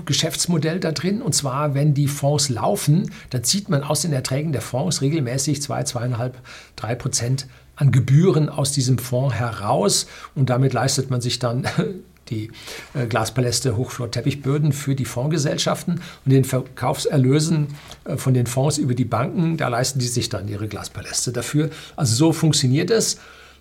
[0.04, 1.22] Geschäftsmodell da drin.
[1.22, 5.62] Und zwar, wenn die Fonds laufen, dann zieht man aus den Erträgen der Fonds regelmäßig
[5.62, 6.32] 2, 2,5,
[6.76, 7.46] 3 Prozent
[7.76, 10.06] an Gebühren aus diesem Fonds heraus.
[10.34, 11.66] Und damit leistet man sich dann
[12.30, 12.50] die
[12.94, 17.68] äh, Glaspaläste, Hochflor-Teppichböden für die Fondsgesellschaften und den Verkaufserlösen
[18.04, 21.70] äh, von den Fonds über die Banken, da leisten die sich dann ihre Glaspaläste dafür.
[21.96, 23.18] Also so funktioniert es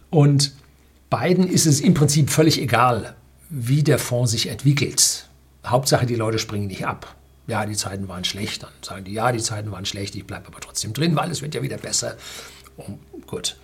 [0.09, 0.53] und
[1.09, 3.15] beiden ist es im Prinzip völlig egal,
[3.49, 5.26] wie der Fonds sich entwickelt.
[5.71, 7.15] Hauptsache, die Leute springen nicht ab.
[7.47, 8.63] Ja, die Zeiten waren schlecht.
[8.63, 11.41] Dann sagen die, ja, die Zeiten waren schlecht, ich bleibe aber trotzdem drin, weil es
[11.41, 12.17] wird ja wieder besser.
[12.77, 13.57] Oh, gut.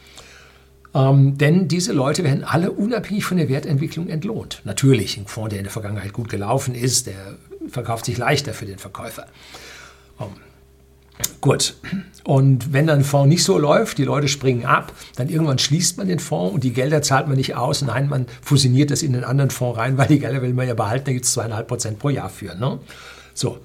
[0.96, 4.62] Ähm, denn diese Leute werden alle unabhängig von der Wertentwicklung entlohnt.
[4.64, 7.38] Natürlich, ein Fonds, der in der Vergangenheit gut gelaufen ist, der
[7.68, 9.28] verkauft sich leichter für den Verkäufer.
[10.20, 10.28] Ähm,
[11.42, 11.76] Gut.
[12.24, 15.98] Und wenn dann ein Fonds nicht so läuft, die Leute springen ab, dann irgendwann schließt
[15.98, 17.82] man den Fonds und die Gelder zahlt man nicht aus.
[17.82, 20.74] Nein, man fusioniert das in den anderen Fonds rein, weil die Gelder will man ja
[20.74, 22.56] behalten, da gibt es zweieinhalb Prozent pro Jahr für.
[22.56, 22.80] Ne?
[23.34, 23.60] So.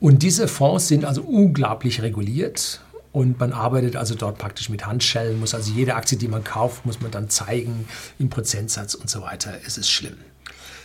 [0.00, 2.80] Und diese Fonds sind also unglaublich reguliert
[3.12, 6.86] und man arbeitet also dort praktisch mit Handschellen, muss also jede Aktie, die man kauft,
[6.86, 9.52] muss man dann zeigen im Prozentsatz und so weiter.
[9.64, 10.16] Es ist schlimm.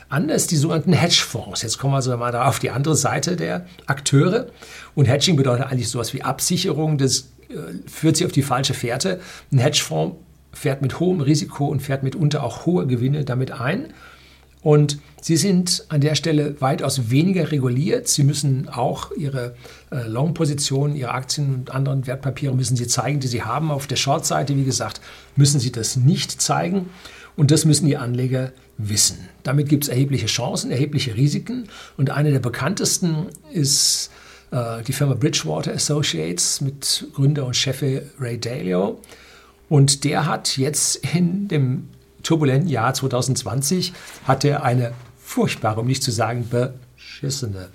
[0.10, 1.62] Anders die sogenannten Hedgefonds.
[1.62, 4.48] Jetzt kommen wir also mal auf die andere Seite der Akteure.
[4.94, 6.98] Und Hedging bedeutet eigentlich sowas wie Absicherung.
[6.98, 7.56] Das äh,
[7.88, 9.20] führt sie auf die falsche Fährte.
[9.52, 10.18] Ein Hedgefonds
[10.54, 13.94] fährt mit hohem Risiko und fährt mitunter auch hohe Gewinne damit ein.
[14.62, 18.08] Und sie sind an der Stelle weitaus weniger reguliert.
[18.08, 19.56] Sie müssen auch ihre
[19.92, 23.70] äh, Long-Positionen, ihre Aktien und anderen Wertpapiere müssen sie zeigen, die sie haben.
[23.70, 25.02] Auf der Short-Seite, wie gesagt,
[25.36, 26.90] müssen sie das nicht zeigen.
[27.36, 29.30] Und das müssen die Anleger wissen.
[29.44, 31.70] Damit gibt es erhebliche Chancen, erhebliche Risiken.
[31.98, 34.12] Und eine der bekanntesten ist
[34.52, 37.84] äh, die Firma Bridgewater Associates mit Gründer und Chef
[38.20, 39.00] Ray Dalio.
[39.70, 41.90] Und der hat jetzt in dem
[42.24, 43.94] turbulenten Jahr 2020
[44.26, 47.70] hat er eine furchtbare, um nicht zu sagen beschissene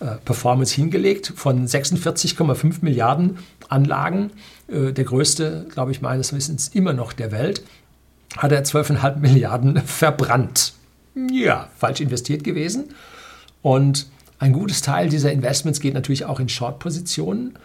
[0.00, 4.30] äh, Performance hingelegt von 46,5 Milliarden Anlagen.
[4.68, 7.62] Äh, der größte, glaube ich, meines Wissens immer noch der Welt.
[8.36, 10.72] Hat er 12,5 Milliarden verbrannt.
[11.30, 12.94] Ja, falsch investiert gewesen.
[13.60, 14.06] Und
[14.38, 17.58] ein gutes Teil dieser Investments geht natürlich auch in Short-Positionen.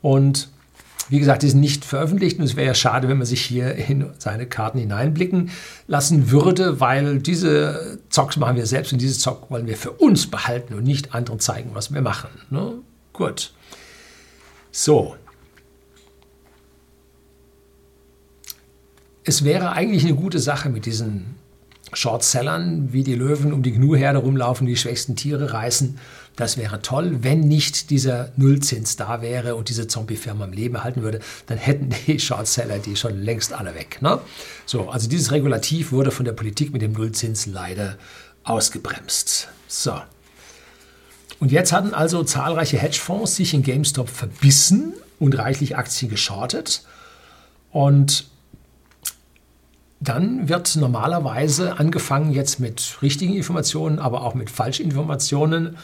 [0.00, 0.48] Und
[1.08, 3.74] wie gesagt, die sind nicht veröffentlicht und es wäre ja schade, wenn man sich hier
[3.74, 5.50] in seine Karten hineinblicken
[5.86, 10.30] lassen würde, weil diese Zocks machen wir selbst und diese Zock wollen wir für uns
[10.30, 12.30] behalten und nicht anderen zeigen, was wir machen.
[12.48, 12.78] Ne?
[13.12, 13.52] Gut.
[14.72, 15.16] So.
[19.24, 21.36] Es wäre eigentlich eine gute Sache mit diesen
[21.92, 25.98] Shortsellern, wie die Löwen um die Gnu-Herde rumlaufen, die schwächsten Tiere reißen.
[26.36, 31.02] Das wäre toll, wenn nicht dieser Nullzins da wäre und diese Zombie-Firma am Leben halten
[31.02, 34.02] würde, dann hätten die Shortseller die schon längst alle weg.
[34.02, 34.20] Ne?
[34.66, 37.96] So, also dieses Regulativ wurde von der Politik mit dem Nullzins leider
[38.42, 39.48] ausgebremst.
[39.68, 40.00] So.
[41.40, 46.84] Und jetzt hatten also zahlreiche Hedgefonds sich in GameStop verbissen und reichlich Aktien geschortet.
[47.70, 48.26] Und
[50.04, 55.76] dann wird normalerweise angefangen jetzt mit richtigen Informationen, aber auch mit Falschinformationen,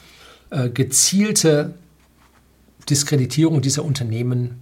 [0.50, 1.74] äh, gezielte
[2.88, 4.60] Diskreditierung dieser Unternehmen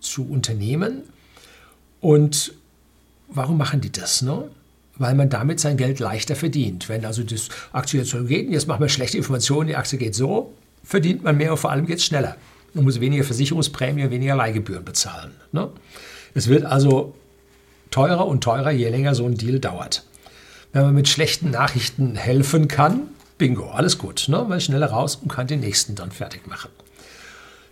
[0.00, 1.02] zu unternehmen.
[2.00, 2.52] Und
[3.28, 4.22] warum machen die das?
[4.22, 4.50] Ne?
[4.96, 6.88] Weil man damit sein Geld leichter verdient.
[6.88, 10.14] Wenn also das Aktie jetzt so geht, jetzt machen wir schlechte Informationen, die Aktie geht
[10.14, 12.36] so, verdient man mehr und vor allem geht es schneller.
[12.74, 15.32] Man muss weniger Versicherungsprämie, weniger Leihgebühren bezahlen.
[15.52, 15.70] Ne?
[16.34, 17.14] Es wird also
[17.98, 20.04] teurer und teurer, je länger so ein Deal dauert.
[20.72, 23.08] Wenn man mit schlechten Nachrichten helfen kann,
[23.38, 24.26] bingo, alles gut.
[24.28, 24.44] Ne?
[24.48, 26.70] Man ist schneller raus und kann den nächsten dann fertig machen.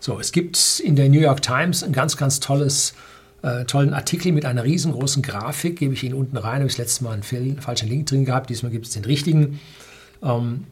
[0.00, 2.94] So, es gibt in der New York Times ein ganz, ganz tolles,
[3.42, 6.78] äh, tollen Artikel mit einer riesengroßen Grafik, gebe ich Ihnen unten rein, habe ich das
[6.78, 9.60] letzte Mal einen falschen Link drin gehabt, diesmal gibt es den richtigen,
[10.24, 10.64] ähm,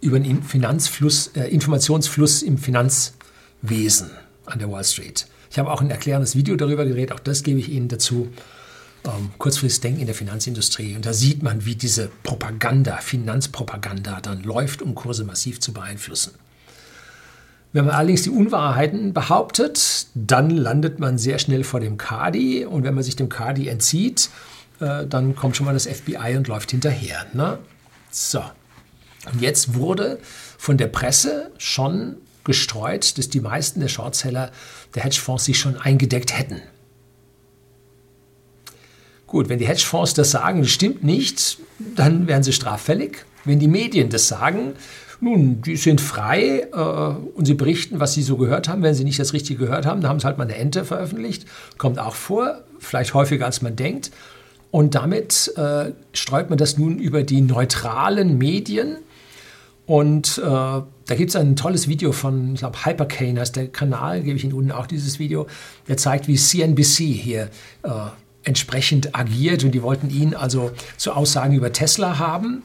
[0.00, 4.10] über den Finanzfluss, äh, Informationsfluss im Finanzwesen
[4.46, 5.26] an der Wall Street.
[5.50, 8.30] Ich habe auch ein erklärendes Video darüber gedreht, auch das gebe ich Ihnen dazu.
[9.06, 10.96] Ähm, kurzfristig Denken in der Finanzindustrie.
[10.96, 16.32] Und da sieht man, wie diese Propaganda, Finanzpropaganda dann läuft, um Kurse massiv zu beeinflussen.
[17.74, 22.64] Wenn man allerdings die Unwahrheiten behauptet, dann landet man sehr schnell vor dem Kadi.
[22.64, 24.30] Und wenn man sich dem Kadi entzieht,
[24.80, 27.26] äh, dann kommt schon mal das FBI und läuft hinterher.
[27.34, 27.58] Ne?
[28.10, 28.42] So.
[29.32, 30.18] Und jetzt wurde
[30.56, 34.50] von der Presse schon gestreut, dass die meisten der Shortseller
[34.94, 36.62] der Hedgefonds sich schon eingedeckt hätten.
[39.34, 41.58] Gut, wenn die Hedgefonds das sagen, das stimmt nicht,
[41.96, 43.26] dann wären sie straffällig.
[43.44, 44.74] Wenn die Medien das sagen,
[45.20, 48.84] nun, die sind frei äh, und sie berichten, was sie so gehört haben.
[48.84, 51.46] Wenn sie nicht das Richtige gehört haben, dann haben sie halt mal eine Ente veröffentlicht.
[51.78, 54.12] Kommt auch vor, vielleicht häufiger als man denkt.
[54.70, 58.98] Und damit äh, streut man das nun über die neutralen Medien
[59.86, 64.22] und äh, da gibt es ein tolles Video von, ich glaube, Hypercane heißt der Kanal,
[64.22, 65.46] gebe ich Ihnen unten auch dieses Video.
[65.88, 67.50] Der zeigt, wie CNBC hier
[67.82, 67.88] äh,
[68.44, 69.64] entsprechend agiert.
[69.64, 72.62] Und die wollten ihn also zu Aussagen über Tesla haben.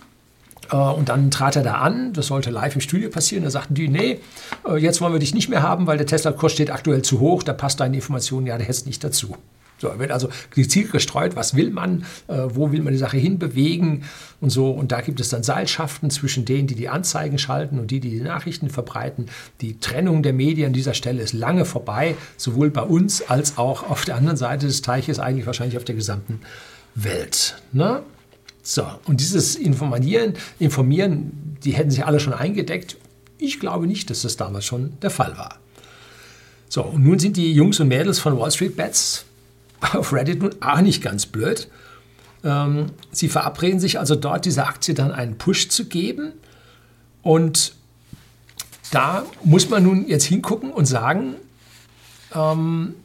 [0.71, 3.43] Äh, und dann trat er da an, das sollte live im Studio passieren.
[3.43, 4.19] Da sagten die, nee,
[4.67, 7.43] äh, jetzt wollen wir dich nicht mehr haben, weil der Tesla-Kurs steht aktuell zu hoch,
[7.43, 9.35] da passt deine Information ja jetzt nicht dazu.
[9.79, 14.03] So, wird also gezielt gestreut, was will man, äh, wo will man die Sache hinbewegen
[14.41, 14.71] und so.
[14.71, 18.09] Und da gibt es dann Seilschaften zwischen denen, die die Anzeigen schalten und die, die
[18.09, 19.27] die Nachrichten verbreiten.
[19.61, 23.89] Die Trennung der Medien an dieser Stelle ist lange vorbei, sowohl bei uns als auch
[23.89, 26.41] auf der anderen Seite des Teiches, eigentlich wahrscheinlich auf der gesamten
[26.95, 27.55] Welt.
[27.71, 28.03] Ne?
[28.61, 32.97] So, und dieses Informieren, Informieren, die hätten sich alle schon eingedeckt.
[33.37, 35.59] Ich glaube nicht, dass das damals schon der Fall war.
[36.67, 39.25] So, und nun sind die Jungs und Mädels von Wall Street Bets
[39.93, 41.69] auf Reddit nun auch nicht ganz blöd.
[42.43, 46.33] Ähm, sie verabreden sich also dort, dieser Aktie dann einen Push zu geben.
[47.21, 47.73] Und
[48.91, 51.35] da muss man nun jetzt hingucken und sagen,
[52.33, 52.95] ähm,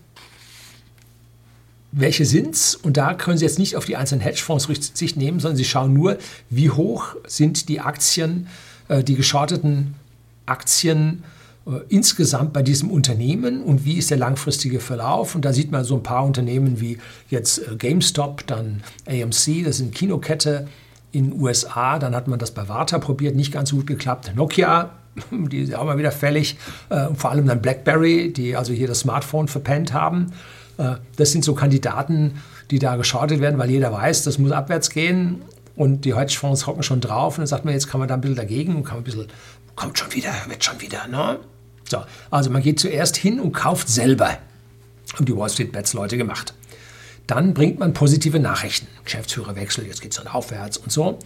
[1.93, 2.75] welche sind es?
[2.75, 5.93] Und da können Sie jetzt nicht auf die einzelnen Hedgefonds Rücksicht nehmen, sondern Sie schauen
[5.93, 6.19] nur,
[6.51, 8.49] wie hoch sind die Aktien,
[8.89, 9.95] äh, die geschorteten
[10.45, 11.23] Aktien
[11.89, 15.35] insgesamt bei diesem Unternehmen und wie ist der langfristige Verlauf.
[15.35, 16.99] Und da sieht man so ein paar Unternehmen wie
[17.31, 20.69] jetzt äh, GameStop, dann AMC, das sind Kinokette
[21.13, 21.99] in USA.
[21.99, 24.33] Dann hat man das bei Warta probiert, nicht ganz so gut geklappt.
[24.35, 24.91] Nokia,
[25.31, 26.59] die ist auch mal wieder fällig.
[26.91, 30.33] Äh, und vor allem dann BlackBerry, die also hier das Smartphone verpennt haben.
[31.17, 35.43] Das sind so Kandidaten, die da geschortet werden, weil jeder weiß, das muss abwärts gehen.
[35.77, 38.21] Und die Hedgefonds hocken schon drauf und dann sagt man, jetzt kann man da ein
[38.21, 39.29] bisschen dagegen, kann man ein bisschen,
[39.77, 41.39] kommt schon wieder, wird schon wieder, ne?
[41.89, 44.39] So, also man geht zuerst hin und kauft selber.
[45.15, 46.55] Haben die Wall Street Bets Leute gemacht.
[47.27, 48.87] Dann bringt man positive Nachrichten.
[49.05, 51.19] Geschäftsführerwechsel, jetzt geht es dann aufwärts und so.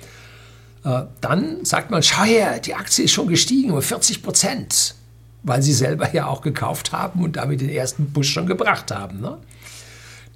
[0.84, 4.94] Äh, dann sagt man, schau her, die Aktie ist schon gestiegen um 40 Prozent,
[5.42, 9.20] weil sie selber ja auch gekauft haben und damit den ersten Push schon gebracht haben.
[9.20, 9.38] Ne?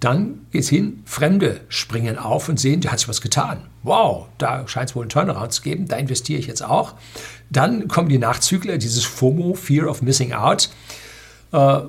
[0.03, 3.59] Dann geht es hin, Fremde springen auf und sehen, da hat sich was getan.
[3.85, 6.95] Wow, da scheint es wohl einen Turnaround zu geben, da investiere ich jetzt auch.
[7.51, 10.71] Dann kommen die Nachzügler, dieses FOMO, Fear of Missing Out,
[11.53, 11.83] äh,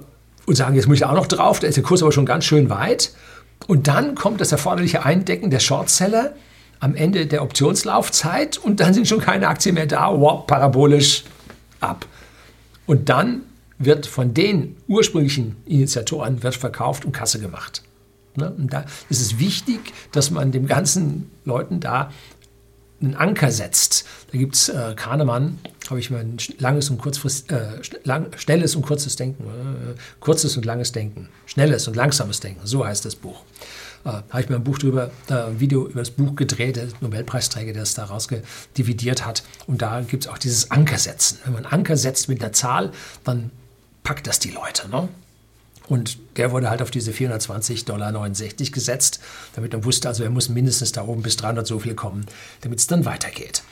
[0.45, 2.45] und sagen, jetzt muss ich auch noch drauf, da ist der Kurs aber schon ganz
[2.45, 3.13] schön weit.
[3.65, 6.33] Und dann kommt das erforderliche Eindecken der Shortseller
[6.79, 11.23] am Ende der Optionslaufzeit und dann sind schon keine Aktien mehr da, wow, parabolisch
[11.79, 12.05] ab.
[12.85, 13.41] Und dann
[13.79, 17.81] wird von den ursprünglichen Initiatoren wird verkauft und Kasse gemacht.
[18.35, 18.51] Ne?
[18.51, 19.79] Und da ist es wichtig,
[20.11, 22.11] dass man dem ganzen Leuten da
[23.01, 24.05] einen Anker setzt.
[24.31, 28.75] Da gibt es äh, Kahnemann, habe ich mal ein langes und kurzfrist, äh, lang, schnelles
[28.75, 33.15] und kurzes Denken, äh, kurzes und langes Denken, schnelles und langsames Denken, so heißt das
[33.15, 33.43] Buch.
[34.05, 36.87] Äh, habe ich mir ein Buch drüber, äh, ein Video über das Buch gedreht, der
[37.01, 39.43] Nobelpreisträger, der es da rausgedividiert hat.
[39.67, 41.39] Und da gibt es auch dieses Ankersetzen.
[41.45, 42.91] Wenn man Anker setzt mit einer Zahl,
[43.23, 43.51] dann
[44.03, 44.89] packt das die Leute.
[44.89, 45.09] Ne?
[45.87, 48.11] Und der wurde halt auf diese 420,69 Dollar
[48.71, 49.19] gesetzt,
[49.55, 52.25] damit man wusste, also er muss mindestens da oben bis 300 so viel kommen,
[52.61, 53.63] damit es dann weitergeht.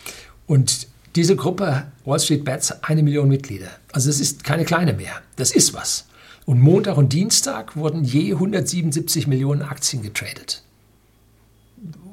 [0.46, 3.70] Und diese Gruppe Wall Street Bets, eine Million Mitglieder.
[3.92, 5.22] Also es ist keine kleine mehr.
[5.36, 6.08] Das ist was.
[6.46, 10.64] Und Montag und Dienstag wurden je 177 Millionen Aktien getradet.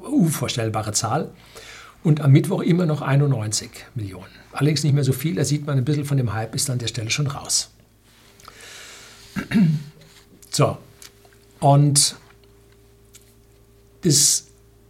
[0.01, 1.31] Unvorstellbare Zahl.
[2.03, 4.27] Und am Mittwoch immer noch 91 Millionen.
[4.53, 6.79] Allerdings nicht mehr so viel, da sieht man ein bisschen von dem Hype, ist an
[6.79, 7.71] der Stelle schon raus.
[10.51, 10.77] So,
[11.59, 12.15] und
[14.01, 14.47] das,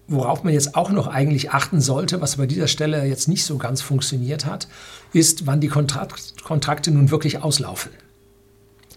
[0.07, 3.57] worauf man jetzt auch noch eigentlich achten sollte, was bei dieser Stelle jetzt nicht so
[3.57, 4.67] ganz funktioniert hat,
[5.13, 7.91] ist, wann die Kontrakt, Kontrakte nun wirklich auslaufen.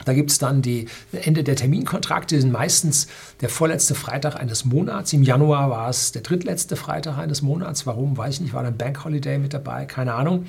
[0.04, 3.06] Da gibt es dann die Ende der Terminkontrakte, sind meistens
[3.40, 5.12] der vorletzte Freitag eines Monats.
[5.12, 7.86] Im Januar war es der drittletzte Freitag eines Monats.
[7.86, 8.54] Warum, weiß ich nicht.
[8.54, 9.84] War dann Bank Holiday mit dabei?
[9.84, 10.46] Keine Ahnung.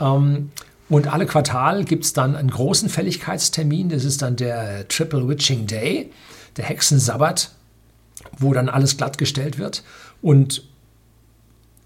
[0.00, 0.50] Ähm,
[0.88, 5.66] und alle Quartal gibt es dann einen großen Fälligkeitstermin, das ist dann der Triple Witching
[5.66, 6.10] Day,
[6.56, 7.50] der Hexensabbat,
[8.38, 9.82] wo dann alles glattgestellt wird.
[10.20, 10.64] Und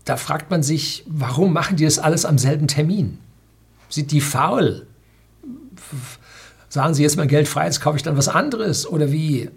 [0.04, 3.18] da fragt man sich, warum machen die das alles am selben Termin?
[3.88, 4.86] Sind die faul?
[6.68, 9.50] Sagen sie jetzt mal Geld frei, jetzt kaufe ich dann was anderes oder wie?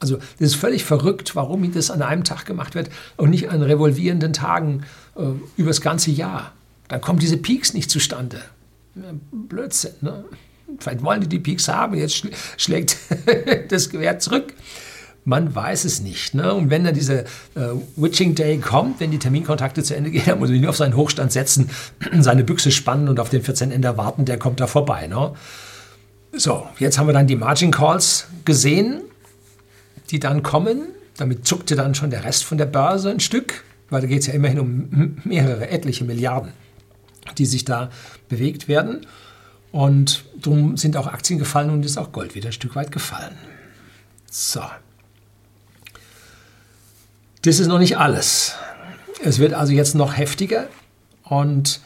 [0.00, 3.62] Also das ist völlig verrückt, warum das an einem Tag gemacht wird und nicht an
[3.62, 4.84] revolvierenden Tagen
[5.16, 5.22] äh,
[5.56, 6.52] über das ganze Jahr.
[6.88, 8.42] Dann kommen diese Peaks nicht zustande.
[9.32, 9.94] Blödsinn.
[10.00, 10.24] Ne?
[10.78, 12.26] Vielleicht wollen die die Peaks haben, jetzt
[12.56, 12.96] schlägt
[13.68, 14.54] das Gewehr zurück.
[15.26, 16.34] Man weiß es nicht.
[16.34, 16.52] Ne?
[16.52, 20.38] Und wenn dann dieser äh, Witching Day kommt, wenn die Terminkontakte zu Ende gehen, dann
[20.38, 21.70] muss man nur auf seinen Hochstand setzen,
[22.20, 25.06] seine Büchse spannen und auf den 14 Ender warten, der kommt da vorbei.
[25.06, 25.32] Ne?
[26.32, 29.02] So, jetzt haben wir dann die Margin Calls gesehen,
[30.10, 30.88] die dann kommen.
[31.16, 34.26] Damit zuckte dann schon der Rest von der Börse ein Stück, weil da geht es
[34.26, 36.52] ja immerhin um mehrere, etliche Milliarden
[37.38, 37.90] die sich da
[38.28, 39.06] bewegt werden.
[39.72, 43.36] Und darum sind auch Aktien gefallen und ist auch Gold wieder ein Stück weit gefallen.
[44.30, 44.62] So.
[47.42, 48.54] Das ist noch nicht alles.
[49.22, 50.68] Es wird also jetzt noch heftiger
[51.24, 51.80] und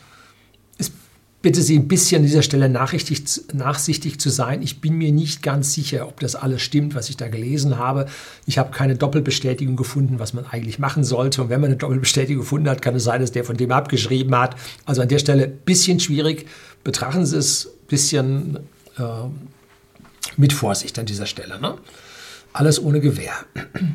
[1.48, 4.60] bitte Sie ein bisschen an dieser Stelle nachsichtig zu sein.
[4.60, 8.04] Ich bin mir nicht ganz sicher, ob das alles stimmt, was ich da gelesen habe.
[8.44, 11.40] Ich habe keine Doppelbestätigung gefunden, was man eigentlich machen sollte.
[11.40, 14.36] Und wenn man eine Doppelbestätigung gefunden hat, kann es sein, dass der von dem abgeschrieben
[14.36, 14.56] hat.
[14.84, 16.46] Also an der Stelle ein bisschen schwierig.
[16.84, 18.58] Betrachten Sie es ein bisschen
[18.98, 19.02] äh,
[20.36, 21.58] mit Vorsicht an dieser Stelle.
[21.58, 21.78] Ne?
[22.52, 23.32] Alles ohne Gewähr.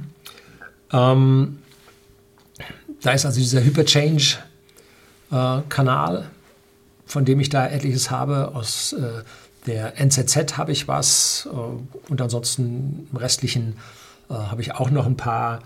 [0.91, 1.59] ähm,
[3.03, 6.31] da ist also dieser Hyperchange-Kanal.
[7.13, 8.55] Von dem ich da etliches habe.
[8.55, 9.21] Aus äh,
[9.67, 13.77] der NZZ habe ich was äh, und ansonsten im restlichen
[14.31, 15.61] äh, habe ich auch noch ein paar.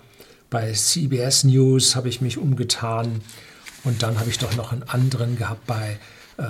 [0.50, 3.22] Bei CBS News habe ich mich umgetan
[3.86, 5.98] und dann habe ich doch noch einen anderen gehabt bei
[6.38, 6.44] äh,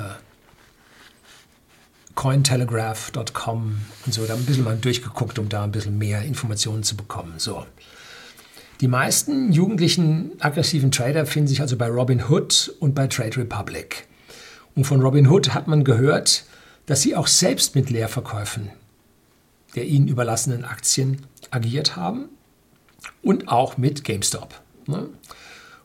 [2.16, 4.26] cointelegraph.com und so.
[4.26, 7.36] Da ein bisschen mal durchgeguckt, um da ein bisschen mehr Informationen zu bekommen.
[7.38, 7.68] So.
[8.82, 14.08] Die meisten jugendlichen aggressiven Trader finden sich also bei Robinhood und bei Trade Republic.
[14.78, 16.46] Und von Robin Hood hat man gehört,
[16.86, 18.70] dass sie auch selbst mit Leerverkäufen
[19.76, 21.22] der ihnen überlassenen Aktien
[21.52, 22.30] agiert haben
[23.22, 24.60] und auch mit GameStop.
[24.88, 25.08] Ne?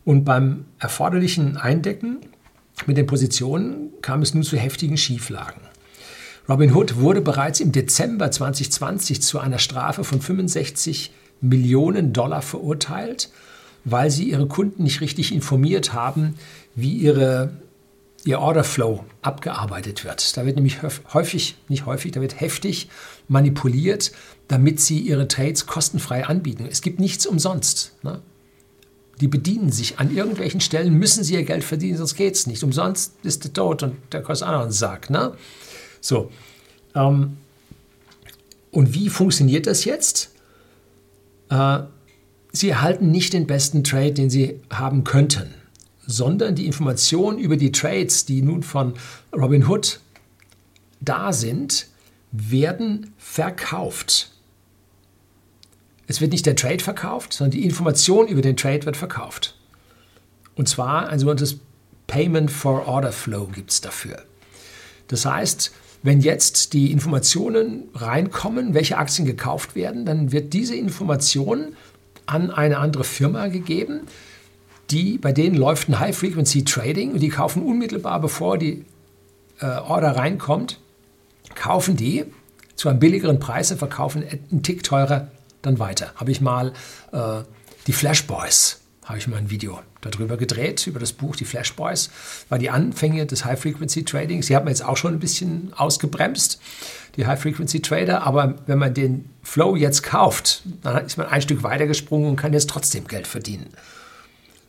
[0.04, 2.18] Und beim erforderlichen Eindecken
[2.86, 5.60] mit den Positionen kam es nun zu heftigen Schieflagen.
[6.48, 13.30] Robinhood wurde bereits im Dezember 2020 zu einer Strafe von 65 Millionen Dollar verurteilt,
[13.84, 16.34] weil sie ihre Kunden nicht richtig informiert haben,
[16.74, 17.52] wie ihre
[18.24, 20.36] ihr Orderflow abgearbeitet wird.
[20.36, 20.78] Da wird nämlich
[21.12, 22.88] häufig, nicht häufig, da wird heftig
[23.28, 24.12] manipuliert,
[24.48, 26.66] damit sie ihre Trades kostenfrei anbieten.
[26.70, 27.92] Es gibt nichts umsonst.
[28.02, 28.20] Ne?
[29.20, 32.62] Die bedienen sich an irgendwelchen Stellen, müssen sie ihr Geld verdienen, sonst geht es nicht.
[32.62, 35.10] Umsonst ist der tot und der noch einen Sack.
[35.10, 35.32] Ne?
[36.00, 36.30] So.
[36.94, 37.36] Ähm,
[38.70, 40.30] und wie funktioniert das jetzt?
[41.50, 41.80] Äh,
[42.52, 45.61] sie erhalten nicht den besten Trade, den sie haben könnten
[46.06, 48.94] sondern die Informationen über die Trades, die nun von
[49.34, 50.00] Robinhood
[51.00, 51.86] da sind,
[52.32, 54.30] werden verkauft.
[56.06, 59.56] Es wird nicht der Trade verkauft, sondern die Information über den Trade wird verkauft.
[60.54, 61.58] Und zwar ein sogenanntes
[62.06, 64.22] Payment for Order Flow gibt es dafür.
[65.08, 65.72] Das heißt,
[66.02, 71.76] wenn jetzt die Informationen reinkommen, welche Aktien gekauft werden, dann wird diese Information
[72.26, 74.02] an eine andere Firma gegeben,
[74.92, 78.84] die, bei denen läuft ein High-Frequency-Trading und die kaufen unmittelbar, bevor die
[79.60, 80.78] äh, Order reinkommt,
[81.54, 82.24] kaufen die
[82.76, 85.28] zu einem billigeren Preis und verkaufen einen Tick teurer
[85.62, 86.12] dann weiter.
[86.16, 86.72] Habe ich mal
[87.12, 87.42] äh,
[87.86, 91.74] die Flash Boys, habe ich mal ein Video darüber gedreht, über das Buch Die Flash
[91.74, 92.10] Boys,
[92.48, 94.46] war die Anfänge des High-Frequency-Tradings.
[94.46, 96.60] Die hat man jetzt auch schon ein bisschen ausgebremst,
[97.16, 101.86] die High-Frequency-Trader, aber wenn man den Flow jetzt kauft, dann ist man ein Stück weiter
[101.86, 103.68] gesprungen und kann jetzt trotzdem Geld verdienen.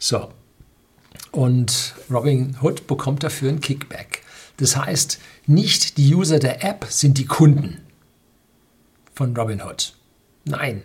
[0.04, 0.34] So.
[1.32, 4.22] Und Robin Hood bekommt dafür ein Kickback.
[4.58, 7.80] Das heißt, nicht die User der App sind die Kunden
[9.14, 9.94] von Robinhood.
[10.44, 10.84] Nein.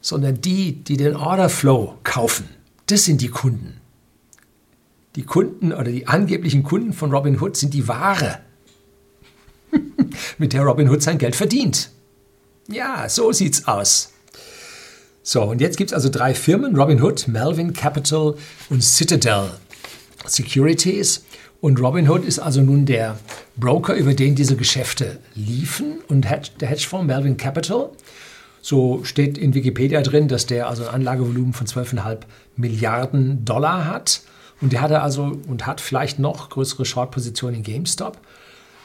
[0.00, 2.48] Sondern die, die den Orderflow kaufen,
[2.86, 3.80] das sind die Kunden.
[5.16, 8.38] Die Kunden oder die angeblichen Kunden von Robinhood sind die Ware,
[10.38, 11.90] mit der Robinhood sein Geld verdient.
[12.68, 14.12] Ja, so sieht's aus.
[15.22, 18.34] So, und jetzt gibt es also drei Firmen, Robinhood, Melvin Capital
[18.70, 19.50] und Citadel
[20.26, 21.24] Securities.
[21.60, 23.18] Und Robinhood ist also nun der
[23.56, 25.98] Broker, über den diese Geschäfte liefen.
[26.08, 26.26] Und
[26.60, 27.90] der Hedgefonds Melvin Capital,
[28.62, 32.20] so steht in Wikipedia drin, dass der also ein Anlagevolumen von 12,5
[32.56, 34.22] Milliarden Dollar hat.
[34.62, 38.18] Und der hatte also und hat vielleicht noch größere Short-Positionen in GameStop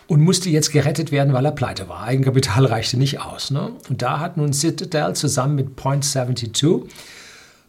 [0.08, 2.04] und musste jetzt gerettet werden, weil er pleite war.
[2.04, 3.52] Eigenkapital reichte nicht aus.
[3.52, 3.72] Ne?
[3.90, 6.84] Und da hat nun Citadel zusammen mit Point72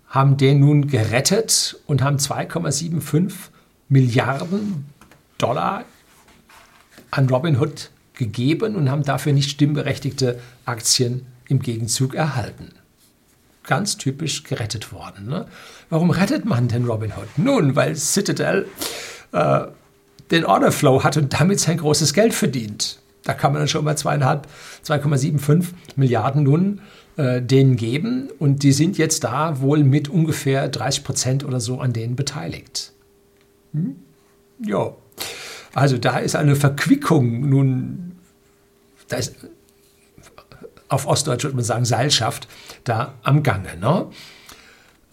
[0.08, 3.32] haben den nun gerettet und haben 2,75
[3.88, 4.86] Milliarden
[5.38, 5.84] Dollar
[7.10, 12.72] an Robinhood gegeben und haben dafür nicht stimmberechtigte Aktien im Gegenzug erhalten.
[13.64, 15.26] Ganz typisch gerettet worden.
[15.26, 15.46] Ne?
[15.90, 17.28] Warum rettet man denn Robinhood?
[17.36, 18.66] Nun, weil Citadel
[19.32, 19.66] äh,
[20.30, 22.98] den Orderflow hat und damit sein großes Geld verdient.
[23.22, 25.66] Da kann man dann schon mal 2,75
[25.96, 26.80] Milliarden nun
[27.16, 31.80] äh, denen geben und die sind jetzt da wohl mit ungefähr 30 Prozent oder so
[31.80, 32.92] an denen beteiligt.
[33.72, 33.96] Hm?
[34.64, 34.92] Ja,
[35.74, 38.12] also da ist eine Verquickung nun,
[39.08, 39.34] da ist
[40.88, 42.48] auf Ostdeutsch würde man sagen Seilschaft
[42.84, 43.76] da am Gange.
[43.76, 44.06] Ne?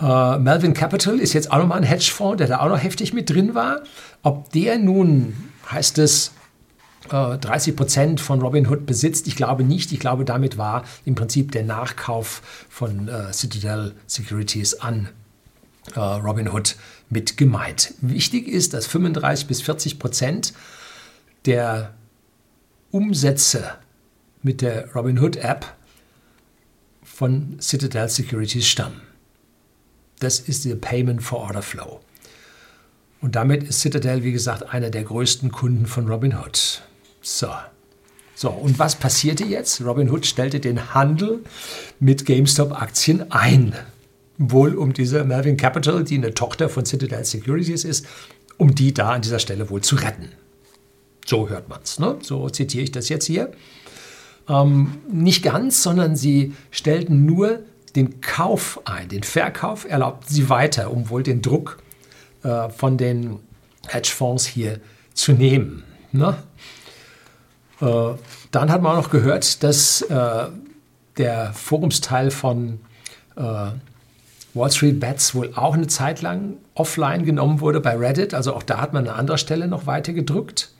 [0.03, 3.29] Äh, Melvin Capital ist jetzt auch nochmal ein Hedgefonds, der da auch noch heftig mit
[3.29, 3.83] drin war.
[4.21, 5.33] Ob der nun,
[5.71, 6.31] heißt es,
[7.09, 9.27] 30 äh, Prozent von Robinhood besitzt.
[9.27, 9.93] Ich glaube nicht.
[9.93, 15.07] Ich glaube, damit war im Prinzip der Nachkauf von äh, Citadel Securities an
[15.95, 16.75] äh, Robinhood
[17.09, 17.93] mit gemeint.
[18.01, 20.53] Wichtig ist, dass 35 bis 40 Prozent
[21.45, 21.93] der
[22.91, 23.71] Umsätze
[24.41, 25.65] mit der Robinhood App
[27.03, 29.02] von Citadel Securities stammen.
[30.24, 31.99] Das ist der Payment for Order Flow.
[33.19, 36.82] Und damit ist Citadel, wie gesagt, einer der größten Kunden von Robinhood.
[37.21, 37.49] So.
[38.34, 39.82] So, und was passierte jetzt?
[39.82, 41.41] Robinhood stellte den Handel
[41.99, 43.76] mit GameStop-Aktien ein.
[44.38, 48.05] Wohl um diese Melvin Capital, die eine Tochter von Citadel Securities ist,
[48.57, 50.30] um die da an dieser Stelle wohl zu retten.
[51.26, 51.99] So hört man es.
[51.99, 52.17] Ne?
[52.21, 53.51] So zitiere ich das jetzt hier.
[54.47, 57.59] Ähm, nicht ganz, sondern sie stellten nur
[57.95, 59.09] den Kauf ein.
[59.09, 61.77] Den Verkauf erlaubten sie weiter, um wohl den Druck
[62.43, 63.39] äh, von den
[63.87, 64.79] Hedgefonds hier
[65.13, 65.83] zu nehmen.
[66.11, 66.35] Ne?
[67.81, 68.15] Äh,
[68.51, 70.45] dann hat man auch noch gehört, dass äh,
[71.17, 72.79] der Forumsteil von
[73.35, 73.71] äh,
[74.55, 78.33] Wall Street Bets wohl auch eine Zeit lang offline genommen wurde bei Reddit.
[78.33, 80.71] Also auch da hat man an anderer Stelle noch weiter gedrückt.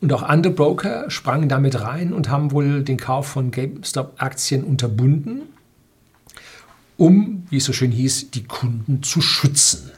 [0.00, 5.42] Und auch andere Broker sprangen damit rein und haben wohl den Kauf von GameStop-Aktien unterbunden
[6.96, 9.90] um, wie es so schön hieß, die Kunden zu schützen.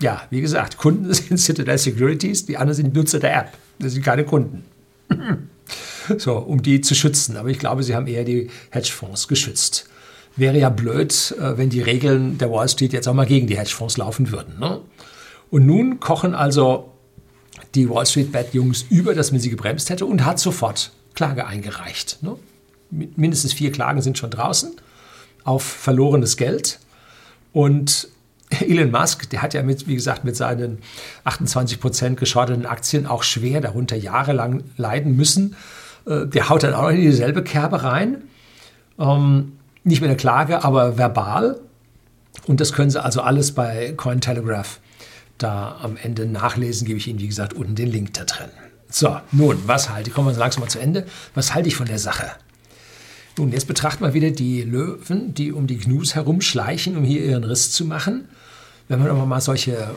[0.00, 3.52] Ja, wie gesagt, Kunden sind Citadel Securities, die anderen sind Nutzer der App.
[3.78, 4.64] Das sind keine Kunden.
[6.18, 7.36] so, um die zu schützen.
[7.36, 9.88] Aber ich glaube, sie haben eher die Hedgefonds geschützt.
[10.36, 13.56] Wäre ja blöd, äh, wenn die Regeln der Wall Street jetzt auch mal gegen die
[13.56, 14.58] Hedgefonds laufen würden.
[14.58, 14.80] Ne?
[15.50, 16.92] Und nun kochen also
[17.74, 21.46] die Wall Street Bad Jungs über, dass man sie gebremst hätte und hat sofort Klage
[21.46, 22.22] eingereicht.
[22.22, 22.36] Ne?
[22.90, 24.72] Mindestens vier Klagen sind schon draußen
[25.46, 26.78] auf verlorenes Geld.
[27.52, 28.08] Und
[28.50, 30.78] Elon Musk, der hat ja mit, wie gesagt, mit seinen
[31.24, 35.56] 28 Prozent geschorteten Aktien auch schwer darunter jahrelang leiden müssen.
[36.06, 38.22] Äh, der haut dann auch in dieselbe Kerbe rein.
[38.98, 39.52] Ähm,
[39.84, 41.58] nicht mit einer Klage, aber verbal.
[42.46, 44.80] Und das können Sie also alles bei Cointelegraph
[45.38, 48.48] da am Ende nachlesen, gebe ich Ihnen, wie gesagt, unten den Link da drin.
[48.88, 50.14] So, nun, was halte ich?
[50.14, 51.06] Kommen wir langsam mal zu Ende.
[51.34, 52.30] Was halte ich von der Sache?
[53.38, 57.44] Nun, jetzt betrachten wir wieder die Löwen, die um die Gnus herumschleichen, um hier ihren
[57.44, 58.28] Riss zu machen.
[58.88, 59.94] Wenn man aber mal solche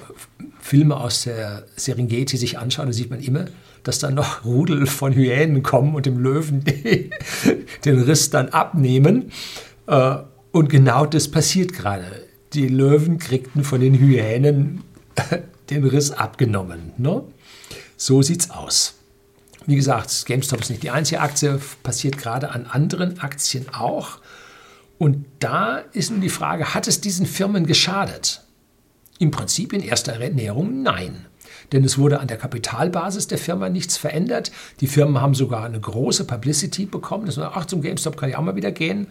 [0.60, 3.46] Filme aus der Serengeti sich anschaut, dann sieht man immer,
[3.84, 6.66] dass da noch Rudel von Hyänen kommen und dem Löwen
[7.86, 9.32] den Riss dann abnehmen.
[9.88, 10.18] Äh,
[10.52, 12.28] und genau das passiert gerade.
[12.54, 14.84] Die Löwen kriegten von den Hyänen
[15.70, 16.92] den Riss abgenommen.
[16.98, 17.24] Ne?
[17.96, 18.99] So sieht's aus.
[19.66, 24.20] Wie gesagt, GameStop ist nicht die einzige Aktie, passiert gerade an anderen Aktien auch.
[24.98, 28.42] Und da ist nun die Frage, hat es diesen Firmen geschadet?
[29.18, 31.26] Im Prinzip in erster Ernährung nein.
[31.72, 34.52] Denn es wurde an der Kapitalbasis der Firma nichts verändert.
[34.80, 37.26] Die Firmen haben sogar eine große Publicity bekommen.
[37.26, 39.08] Das war, ach, zum GameStop kann ich auch mal wieder gehen.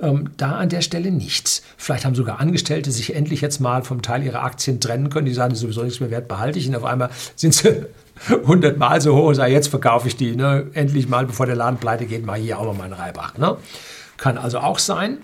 [0.00, 1.62] Ähm, da an der Stelle nichts.
[1.76, 5.26] Vielleicht haben sogar Angestellte sich endlich jetzt mal vom Teil ihrer Aktien trennen können.
[5.26, 6.68] Die sagen, ist sowieso nichts mehr wert, behalte ich.
[6.68, 7.86] Und auf einmal sind sie
[8.46, 10.36] hundertmal so hoch und sagen, jetzt verkaufe ich die.
[10.36, 10.66] Ne?
[10.74, 13.36] Endlich mal, bevor der Laden pleite geht, mal hier auch mal meinen Reibach.
[13.38, 13.56] Ne?
[14.16, 15.18] Kann also auch sein.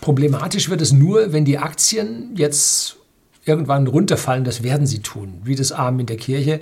[0.00, 2.96] Problematisch wird es nur, wenn die Aktien jetzt
[3.44, 4.44] irgendwann runterfallen.
[4.44, 6.60] Das werden sie tun, wie das Arm in der Kirche.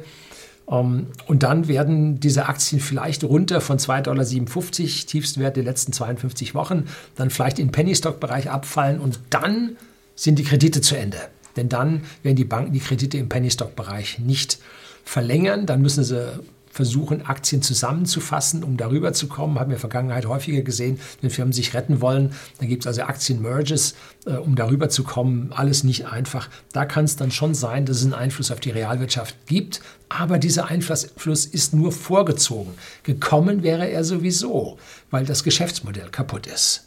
[0.70, 6.54] Ähm, und dann werden diese Aktien vielleicht runter von 2,57 Dollar, Tiefstwert der letzten 52
[6.54, 6.84] Wochen,
[7.16, 9.76] dann vielleicht in Penny-Stock-Bereich abfallen und dann
[10.14, 11.18] sind die Kredite zu Ende.
[11.56, 14.58] Denn dann werden die Banken die Kredite im Penny-Stock-Bereich nicht
[15.04, 15.66] verlängern.
[15.66, 16.40] Dann müssen sie
[16.72, 19.60] versuchen, Aktien zusammenzufassen, um darüber zu kommen.
[19.60, 22.34] Haben wir in der Vergangenheit häufiger gesehen, wenn Firmen sich retten wollen.
[22.58, 23.94] Dann gibt es also Aktien-Merges,
[24.24, 25.52] äh, um darüber zu kommen.
[25.52, 26.48] Alles nicht einfach.
[26.72, 29.82] Da kann es dann schon sein, dass es einen Einfluss auf die Realwirtschaft gibt.
[30.08, 32.72] Aber dieser Einfluss ist nur vorgezogen.
[33.02, 34.78] Gekommen wäre er sowieso,
[35.10, 36.86] weil das Geschäftsmodell kaputt ist.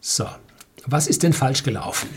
[0.00, 0.26] So,
[0.86, 2.08] was ist denn falsch gelaufen?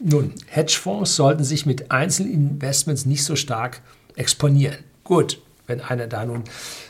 [0.00, 3.82] Nun, Hedgefonds sollten sich mit Einzelinvestments nicht so stark
[4.16, 4.78] exponieren.
[5.04, 5.40] Gut,
[5.70, 6.44] wenn einer da nun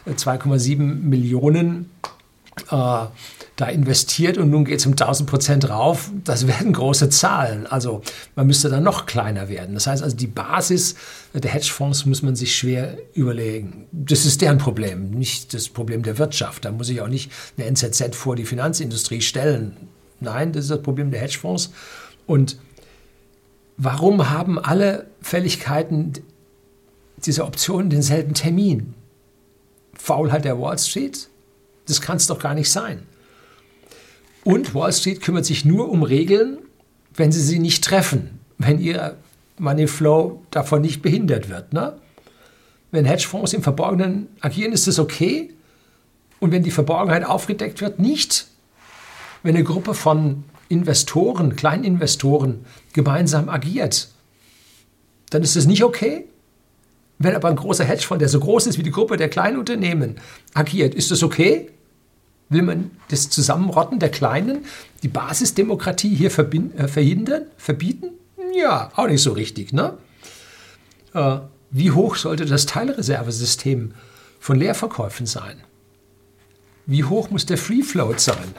[0.09, 1.91] 2,7 Millionen
[2.71, 3.07] äh,
[3.57, 7.67] da investiert und nun geht es um 1000 Prozent rauf, das werden große Zahlen.
[7.67, 8.03] Also
[8.35, 9.75] man müsste dann noch kleiner werden.
[9.75, 10.97] Das heißt also, die Basis
[11.35, 13.87] der Hedgefonds muss man sich schwer überlegen.
[13.93, 16.65] Das ist deren Problem, nicht das Problem der Wirtschaft.
[16.65, 19.77] Da muss ich auch nicht eine NZZ vor die Finanzindustrie stellen.
[20.21, 21.71] Nein, das ist das Problem der Hedgefonds.
[22.27, 22.59] Und
[23.77, 26.13] warum haben alle Fälligkeiten
[27.27, 28.95] dieser Optionen denselben Termin?
[29.95, 31.29] Faulheit der Wall Street?
[31.87, 33.03] Das kann es doch gar nicht sein.
[34.45, 36.59] Und Wall Street kümmert sich nur um Regeln,
[37.15, 39.17] wenn sie sie nicht treffen, wenn ihr
[39.59, 41.73] Money Flow davon nicht behindert wird.
[41.73, 41.99] Ne?
[42.91, 45.53] Wenn Hedgefonds im Verborgenen agieren, ist das okay.
[46.39, 48.47] Und wenn die Verborgenheit aufgedeckt wird, nicht.
[49.43, 54.09] Wenn eine Gruppe von Investoren, Kleininvestoren gemeinsam agiert,
[55.31, 56.25] dann ist das nicht okay.
[57.23, 60.17] Wenn aber ein großer Hedgefonds, der so groß ist wie die Gruppe der kleinen Unternehmen,
[60.55, 61.69] agiert, ist das okay?
[62.49, 64.65] Will man das Zusammenrotten der Kleinen,
[65.03, 68.13] die Basisdemokratie hier äh, verhindern, verbieten?
[68.59, 69.75] Ja, auch nicht so richtig.
[69.75, 69.99] Ne?
[71.13, 71.41] Äh,
[71.71, 73.93] wie hoch sollte das Teilreservesystem
[74.41, 75.61] von Leerverkäufen sein?
[76.87, 78.55] Wie hoch muss der Free Float sein?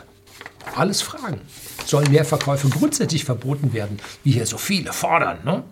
[0.76, 1.42] Alles Fragen.
[1.88, 5.40] Sollen Leerverkäufe grundsätzlich verboten werden, wie hier so viele fordern?
[5.44, 5.64] Ne?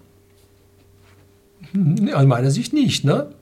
[2.13, 3.03] Aus meiner Sicht nicht.
[3.03, 3.33] Ne?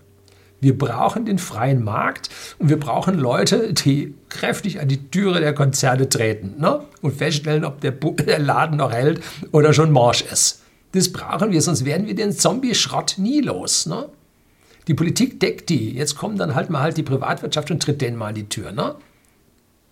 [0.59, 5.53] Wir brauchen den freien Markt und wir brauchen Leute, die kräftig an die Türe der
[5.53, 6.81] Konzerne treten ne?
[7.01, 9.21] und feststellen, ob der, der Laden noch hält
[9.51, 10.63] oder schon morsch ist.
[10.93, 13.85] Das brauchen wir, sonst werden wir den Zombie-Schrott nie los.
[13.85, 14.09] Ne?
[14.87, 15.93] Die Politik deckt die.
[15.93, 18.71] Jetzt kommt dann halt mal halt die Privatwirtschaft und tritt denen mal an die Tür.
[18.71, 18.95] Ne?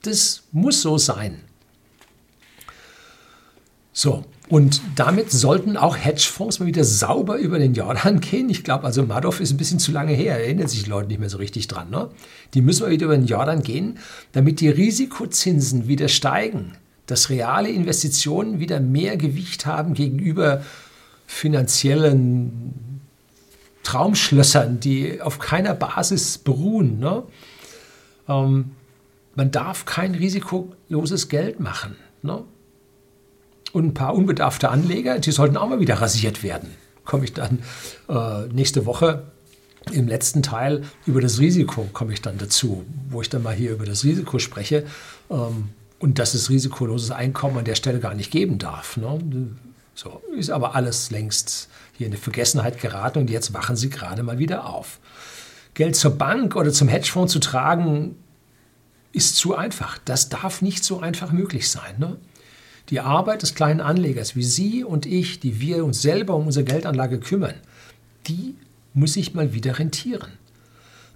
[0.02, 1.42] Das muss so sein.
[3.92, 8.50] So, und damit sollten auch Hedgefonds mal wieder sauber über den Jordan gehen.
[8.50, 11.20] Ich glaube, also Madoff ist ein bisschen zu lange her, erinnert sich die Leute nicht
[11.20, 11.90] mehr so richtig dran.
[11.90, 12.10] Ne?
[12.54, 13.98] Die müssen mal wieder über den Jordan gehen,
[14.34, 16.74] damit die Risikozinsen wieder steigen,
[17.08, 20.64] dass reale Investitionen wieder mehr Gewicht haben gegenüber
[21.26, 23.02] finanziellen
[23.82, 27.00] Traumschlössern, die auf keiner Basis beruhen.
[27.00, 27.24] Ne?
[28.28, 28.72] Ähm,
[29.34, 31.96] man darf kein risikoloses Geld machen.
[32.22, 32.44] Ne?
[33.76, 36.70] Und ein paar unbedarfte Anleger, die sollten auch mal wieder rasiert werden.
[37.04, 37.60] komme ich dann
[38.08, 39.24] äh, nächste Woche
[39.92, 43.74] im letzten Teil über das Risiko komme ich dann dazu, wo ich dann mal hier
[43.74, 44.86] über das Risiko spreche
[45.30, 48.96] ähm, und dass es risikoloses Einkommen an der Stelle gar nicht geben darf.
[48.96, 49.20] Ne?
[49.94, 51.68] So ist aber alles längst
[51.98, 55.00] hier in die Vergessenheit geraten und jetzt wachen sie gerade mal wieder auf.
[55.74, 58.16] Geld zur Bank oder zum Hedgefonds zu tragen,
[59.12, 59.98] ist zu einfach.
[60.06, 61.96] Das darf nicht so einfach möglich sein.
[61.98, 62.16] Ne?
[62.90, 66.66] Die Arbeit des kleinen Anlegers wie Sie und ich, die wir uns selber um unsere
[66.66, 67.56] Geldanlage kümmern,
[68.28, 68.56] die
[68.94, 70.32] muss sich mal wieder rentieren.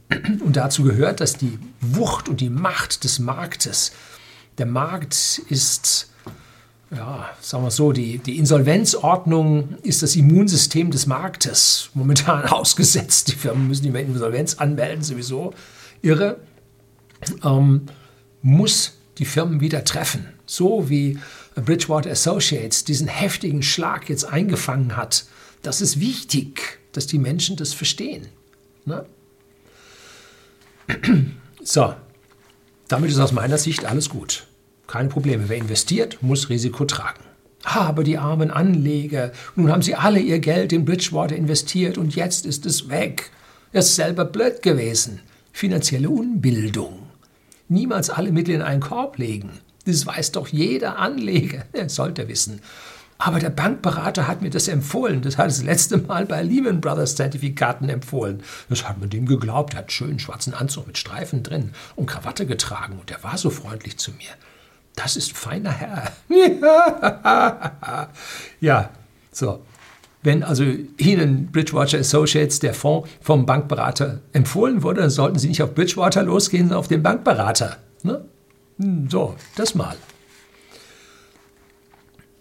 [0.44, 3.92] Und dazu gehört, dass die Wucht und die Macht des Marktes,
[4.58, 6.10] der Markt ist,
[6.90, 13.28] ja, sagen wir so, die, die Insolvenzordnung ist das Immunsystem des Marktes momentan ausgesetzt.
[13.28, 15.54] Die Firmen müssen mehr Insolvenz anmelden, sowieso
[16.02, 16.38] irre
[17.44, 17.86] ähm,
[18.42, 20.26] muss die Firmen wieder treffen.
[20.46, 21.20] So wie
[21.62, 25.26] Bridgewater Associates diesen heftigen Schlag jetzt eingefangen hat.
[25.62, 28.28] Das ist wichtig, dass die Menschen das verstehen.
[28.86, 29.06] Ne?
[31.62, 31.94] So,
[32.88, 34.48] damit ist aus meiner Sicht alles gut.
[34.88, 35.50] Keine Probleme.
[35.50, 37.20] Wer investiert, muss Risiko tragen.
[37.64, 42.46] Aber die armen Anleger, nun haben sie alle ihr Geld in Bridgewater investiert und jetzt
[42.46, 43.30] ist es weg.
[43.74, 45.20] Er ist selber blöd gewesen.
[45.52, 47.10] Finanzielle Unbildung
[47.70, 49.52] niemals alle Mittel in einen Korb legen.
[49.86, 52.62] Das weiß doch jeder Anleger, der sollte wissen.
[53.22, 55.22] Aber der Bankberater hat mir das empfohlen.
[55.22, 58.42] Das hat das letzte Mal bei Lehman Brothers Zertifikaten empfohlen.
[58.70, 59.74] Das hat man dem geglaubt.
[59.74, 63.38] Er hat einen schönen schwarzen Anzug mit Streifen drin und Krawatte getragen und er war
[63.38, 64.30] so freundlich zu mir.
[64.96, 66.12] Das ist feiner Herr.
[68.62, 68.90] ja,
[69.34, 69.66] so.
[70.24, 70.64] Wenn also
[70.98, 76.24] Ihnen Bridgewater Associates, der Fonds, vom Bankberater empfohlen wurde, dann sollten Sie nicht auf Bridgewater
[76.24, 77.78] losgehen, sondern auf den Bankberater.
[78.04, 78.26] Ne?
[78.80, 79.96] Hm, so, das mal.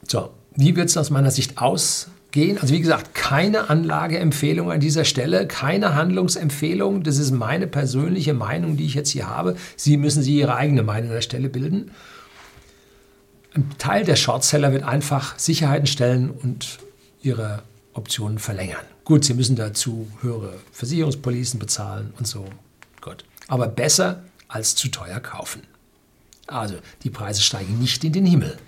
[0.07, 2.59] So, wie wird es aus meiner Sicht ausgehen?
[2.59, 7.03] Also wie gesagt, keine Anlageempfehlung an dieser Stelle, keine Handlungsempfehlung.
[7.03, 9.57] Das ist meine persönliche Meinung, die ich jetzt hier habe.
[9.77, 11.91] Sie müssen Sie Ihre eigene Meinung an der Stelle bilden.
[13.55, 16.79] Ein Teil der Shortseller wird einfach Sicherheiten stellen und
[17.23, 17.63] ihre
[17.93, 18.85] Optionen verlängern.
[19.05, 22.45] Gut, sie müssen dazu höhere Versicherungspolicen bezahlen und so.
[23.01, 23.25] Gut.
[23.49, 25.63] Aber besser als zu teuer kaufen.
[26.49, 28.59] Also, die Preise steigen nicht in den Himmel.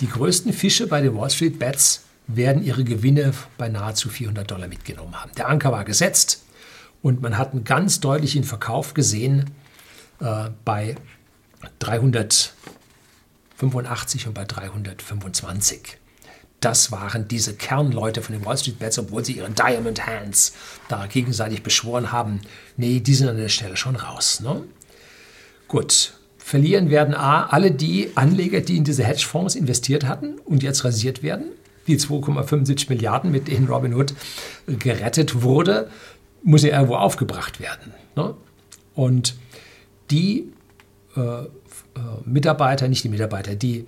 [0.00, 4.68] Die größten Fische bei den Wall Street Bets werden ihre Gewinne bei nahezu 400 Dollar
[4.68, 5.32] mitgenommen haben.
[5.36, 6.44] Der Anker war gesetzt
[7.02, 9.50] und man hat einen ganz deutlichen Verkauf gesehen
[10.20, 10.96] äh, bei
[11.78, 15.98] 385 und bei 325
[16.60, 20.52] das waren diese Kernleute von den Wall Street Bets, obwohl sie ihre Diamond Hands
[20.88, 22.40] da gegenseitig beschworen haben.
[22.76, 24.40] Nee, die sind an der Stelle schon raus.
[24.40, 24.64] Ne?
[25.68, 26.14] Gut,
[26.46, 31.24] verlieren werden A, alle die Anleger, die in diese Hedgefonds investiert hatten und jetzt rasiert
[31.24, 31.46] werden.
[31.88, 34.14] Die 2,75 Milliarden, mit denen Robinhood
[34.68, 35.90] gerettet wurde,
[36.44, 37.92] muss ja irgendwo aufgebracht werden.
[38.14, 38.34] Ne?
[38.94, 39.34] Und
[40.12, 40.52] die
[41.16, 41.46] äh, äh,
[42.24, 43.84] Mitarbeiter, nicht die Mitarbeiter, die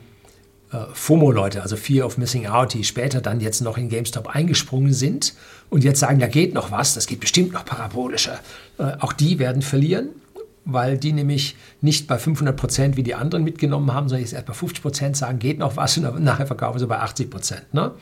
[0.73, 4.93] äh, FOMO-Leute, also Fear of Missing Out, die später dann jetzt noch in GameStop eingesprungen
[4.93, 5.35] sind
[5.71, 8.41] und jetzt sagen, da geht noch was, das geht bestimmt noch parabolischer.
[8.79, 10.09] Äh, auch die werden verlieren,
[10.71, 14.47] weil die nämlich nicht bei 500 Prozent wie die anderen mitgenommen haben, sondern jetzt erst
[14.47, 17.75] bei 50 Prozent sagen, geht noch was und nachher verkaufen sie bei 80 Prozent.
[17.75, 17.93] Ne?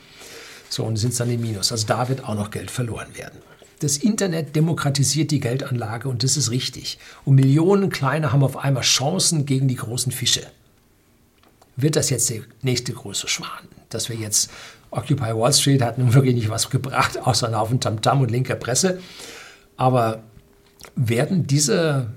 [0.69, 1.71] So, und sind dann im Minus.
[1.71, 3.39] Also da wird auch noch Geld verloren werden.
[3.79, 6.97] Das Internet demokratisiert die Geldanlage und das ist richtig.
[7.25, 10.41] Und Millionen Kleine haben auf einmal Chancen gegen die großen Fische
[11.77, 13.69] wird das jetzt der nächste große Schwan.
[13.89, 14.51] Dass wir jetzt
[14.91, 18.55] Occupy Wall Street hat nun wirklich nicht was gebracht, außer ein Haufen Tamtam und linker
[18.55, 18.99] Presse.
[19.77, 20.23] Aber
[20.95, 22.07] werden diese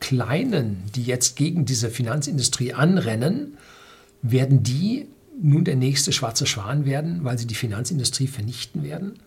[0.00, 3.58] Kleinen, die jetzt gegen diese Finanzindustrie anrennen,
[4.22, 5.08] werden die
[5.40, 9.18] nun der nächste schwarze Schwan werden, weil sie die Finanzindustrie vernichten werden?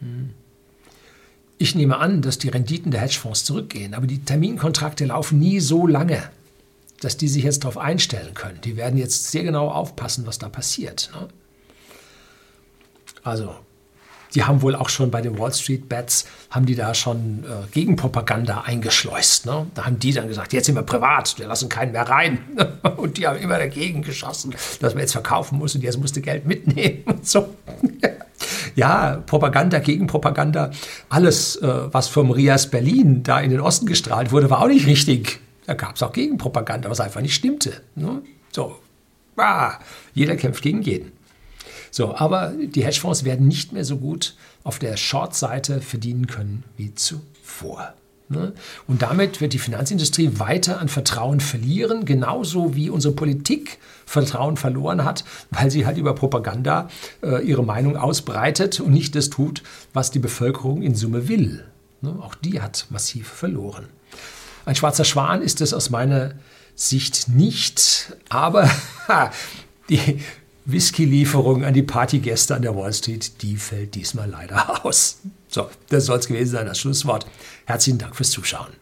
[0.00, 0.30] Hm.
[1.58, 5.86] Ich nehme an, dass die Renditen der Hedgefonds zurückgehen, aber die Terminkontrakte laufen nie so
[5.86, 6.22] lange
[7.00, 8.60] dass die sich jetzt darauf einstellen können.
[8.62, 11.10] Die werden jetzt sehr genau aufpassen, was da passiert.
[11.14, 11.28] Ne?
[13.22, 13.54] Also,
[14.34, 17.70] die haben wohl auch schon bei den Wall Street Bets, haben die da schon äh,
[17.72, 19.46] Gegenpropaganda eingeschleust.
[19.46, 19.66] Ne?
[19.74, 22.38] Da haben die dann gesagt, jetzt sind wir privat, wir lassen keinen mehr rein.
[22.96, 26.46] und die haben immer dagegen geschossen, dass man jetzt verkaufen muss und jetzt musste Geld
[26.46, 27.54] mitnehmen und so.
[28.74, 30.70] ja, Propaganda, Gegenpropaganda,
[31.08, 34.86] alles, äh, was vom Rias Berlin da in den Osten gestrahlt wurde, war auch nicht
[34.86, 35.40] richtig.
[35.66, 37.80] Da gab es auch Gegenpropaganda, was einfach nicht stimmte.
[37.96, 38.22] Ne?
[38.52, 38.76] So,
[39.36, 39.78] ah,
[40.14, 41.15] jeder kämpft gegen jeden.
[41.96, 44.34] So, aber die Hedgefonds werden nicht mehr so gut
[44.64, 47.94] auf der Short-Seite verdienen können wie zuvor.
[48.28, 48.52] Ne?
[48.86, 55.04] Und damit wird die Finanzindustrie weiter an Vertrauen verlieren, genauso wie unsere Politik Vertrauen verloren
[55.04, 56.90] hat, weil sie halt über Propaganda
[57.22, 59.62] äh, ihre Meinung ausbreitet und nicht das tut,
[59.94, 61.64] was die Bevölkerung in Summe will.
[62.02, 62.14] Ne?
[62.20, 63.86] Auch die hat massiv verloren.
[64.66, 66.34] Ein schwarzer Schwan ist es aus meiner
[66.74, 68.70] Sicht nicht, aber
[69.88, 70.20] die
[70.66, 75.20] Whisky-Lieferung an die Partygäste an der Wall Street, die fällt diesmal leider aus.
[75.48, 77.26] So, das soll es gewesen sein, das Schlusswort.
[77.66, 78.72] Herzlichen Dank fürs Zuschauen.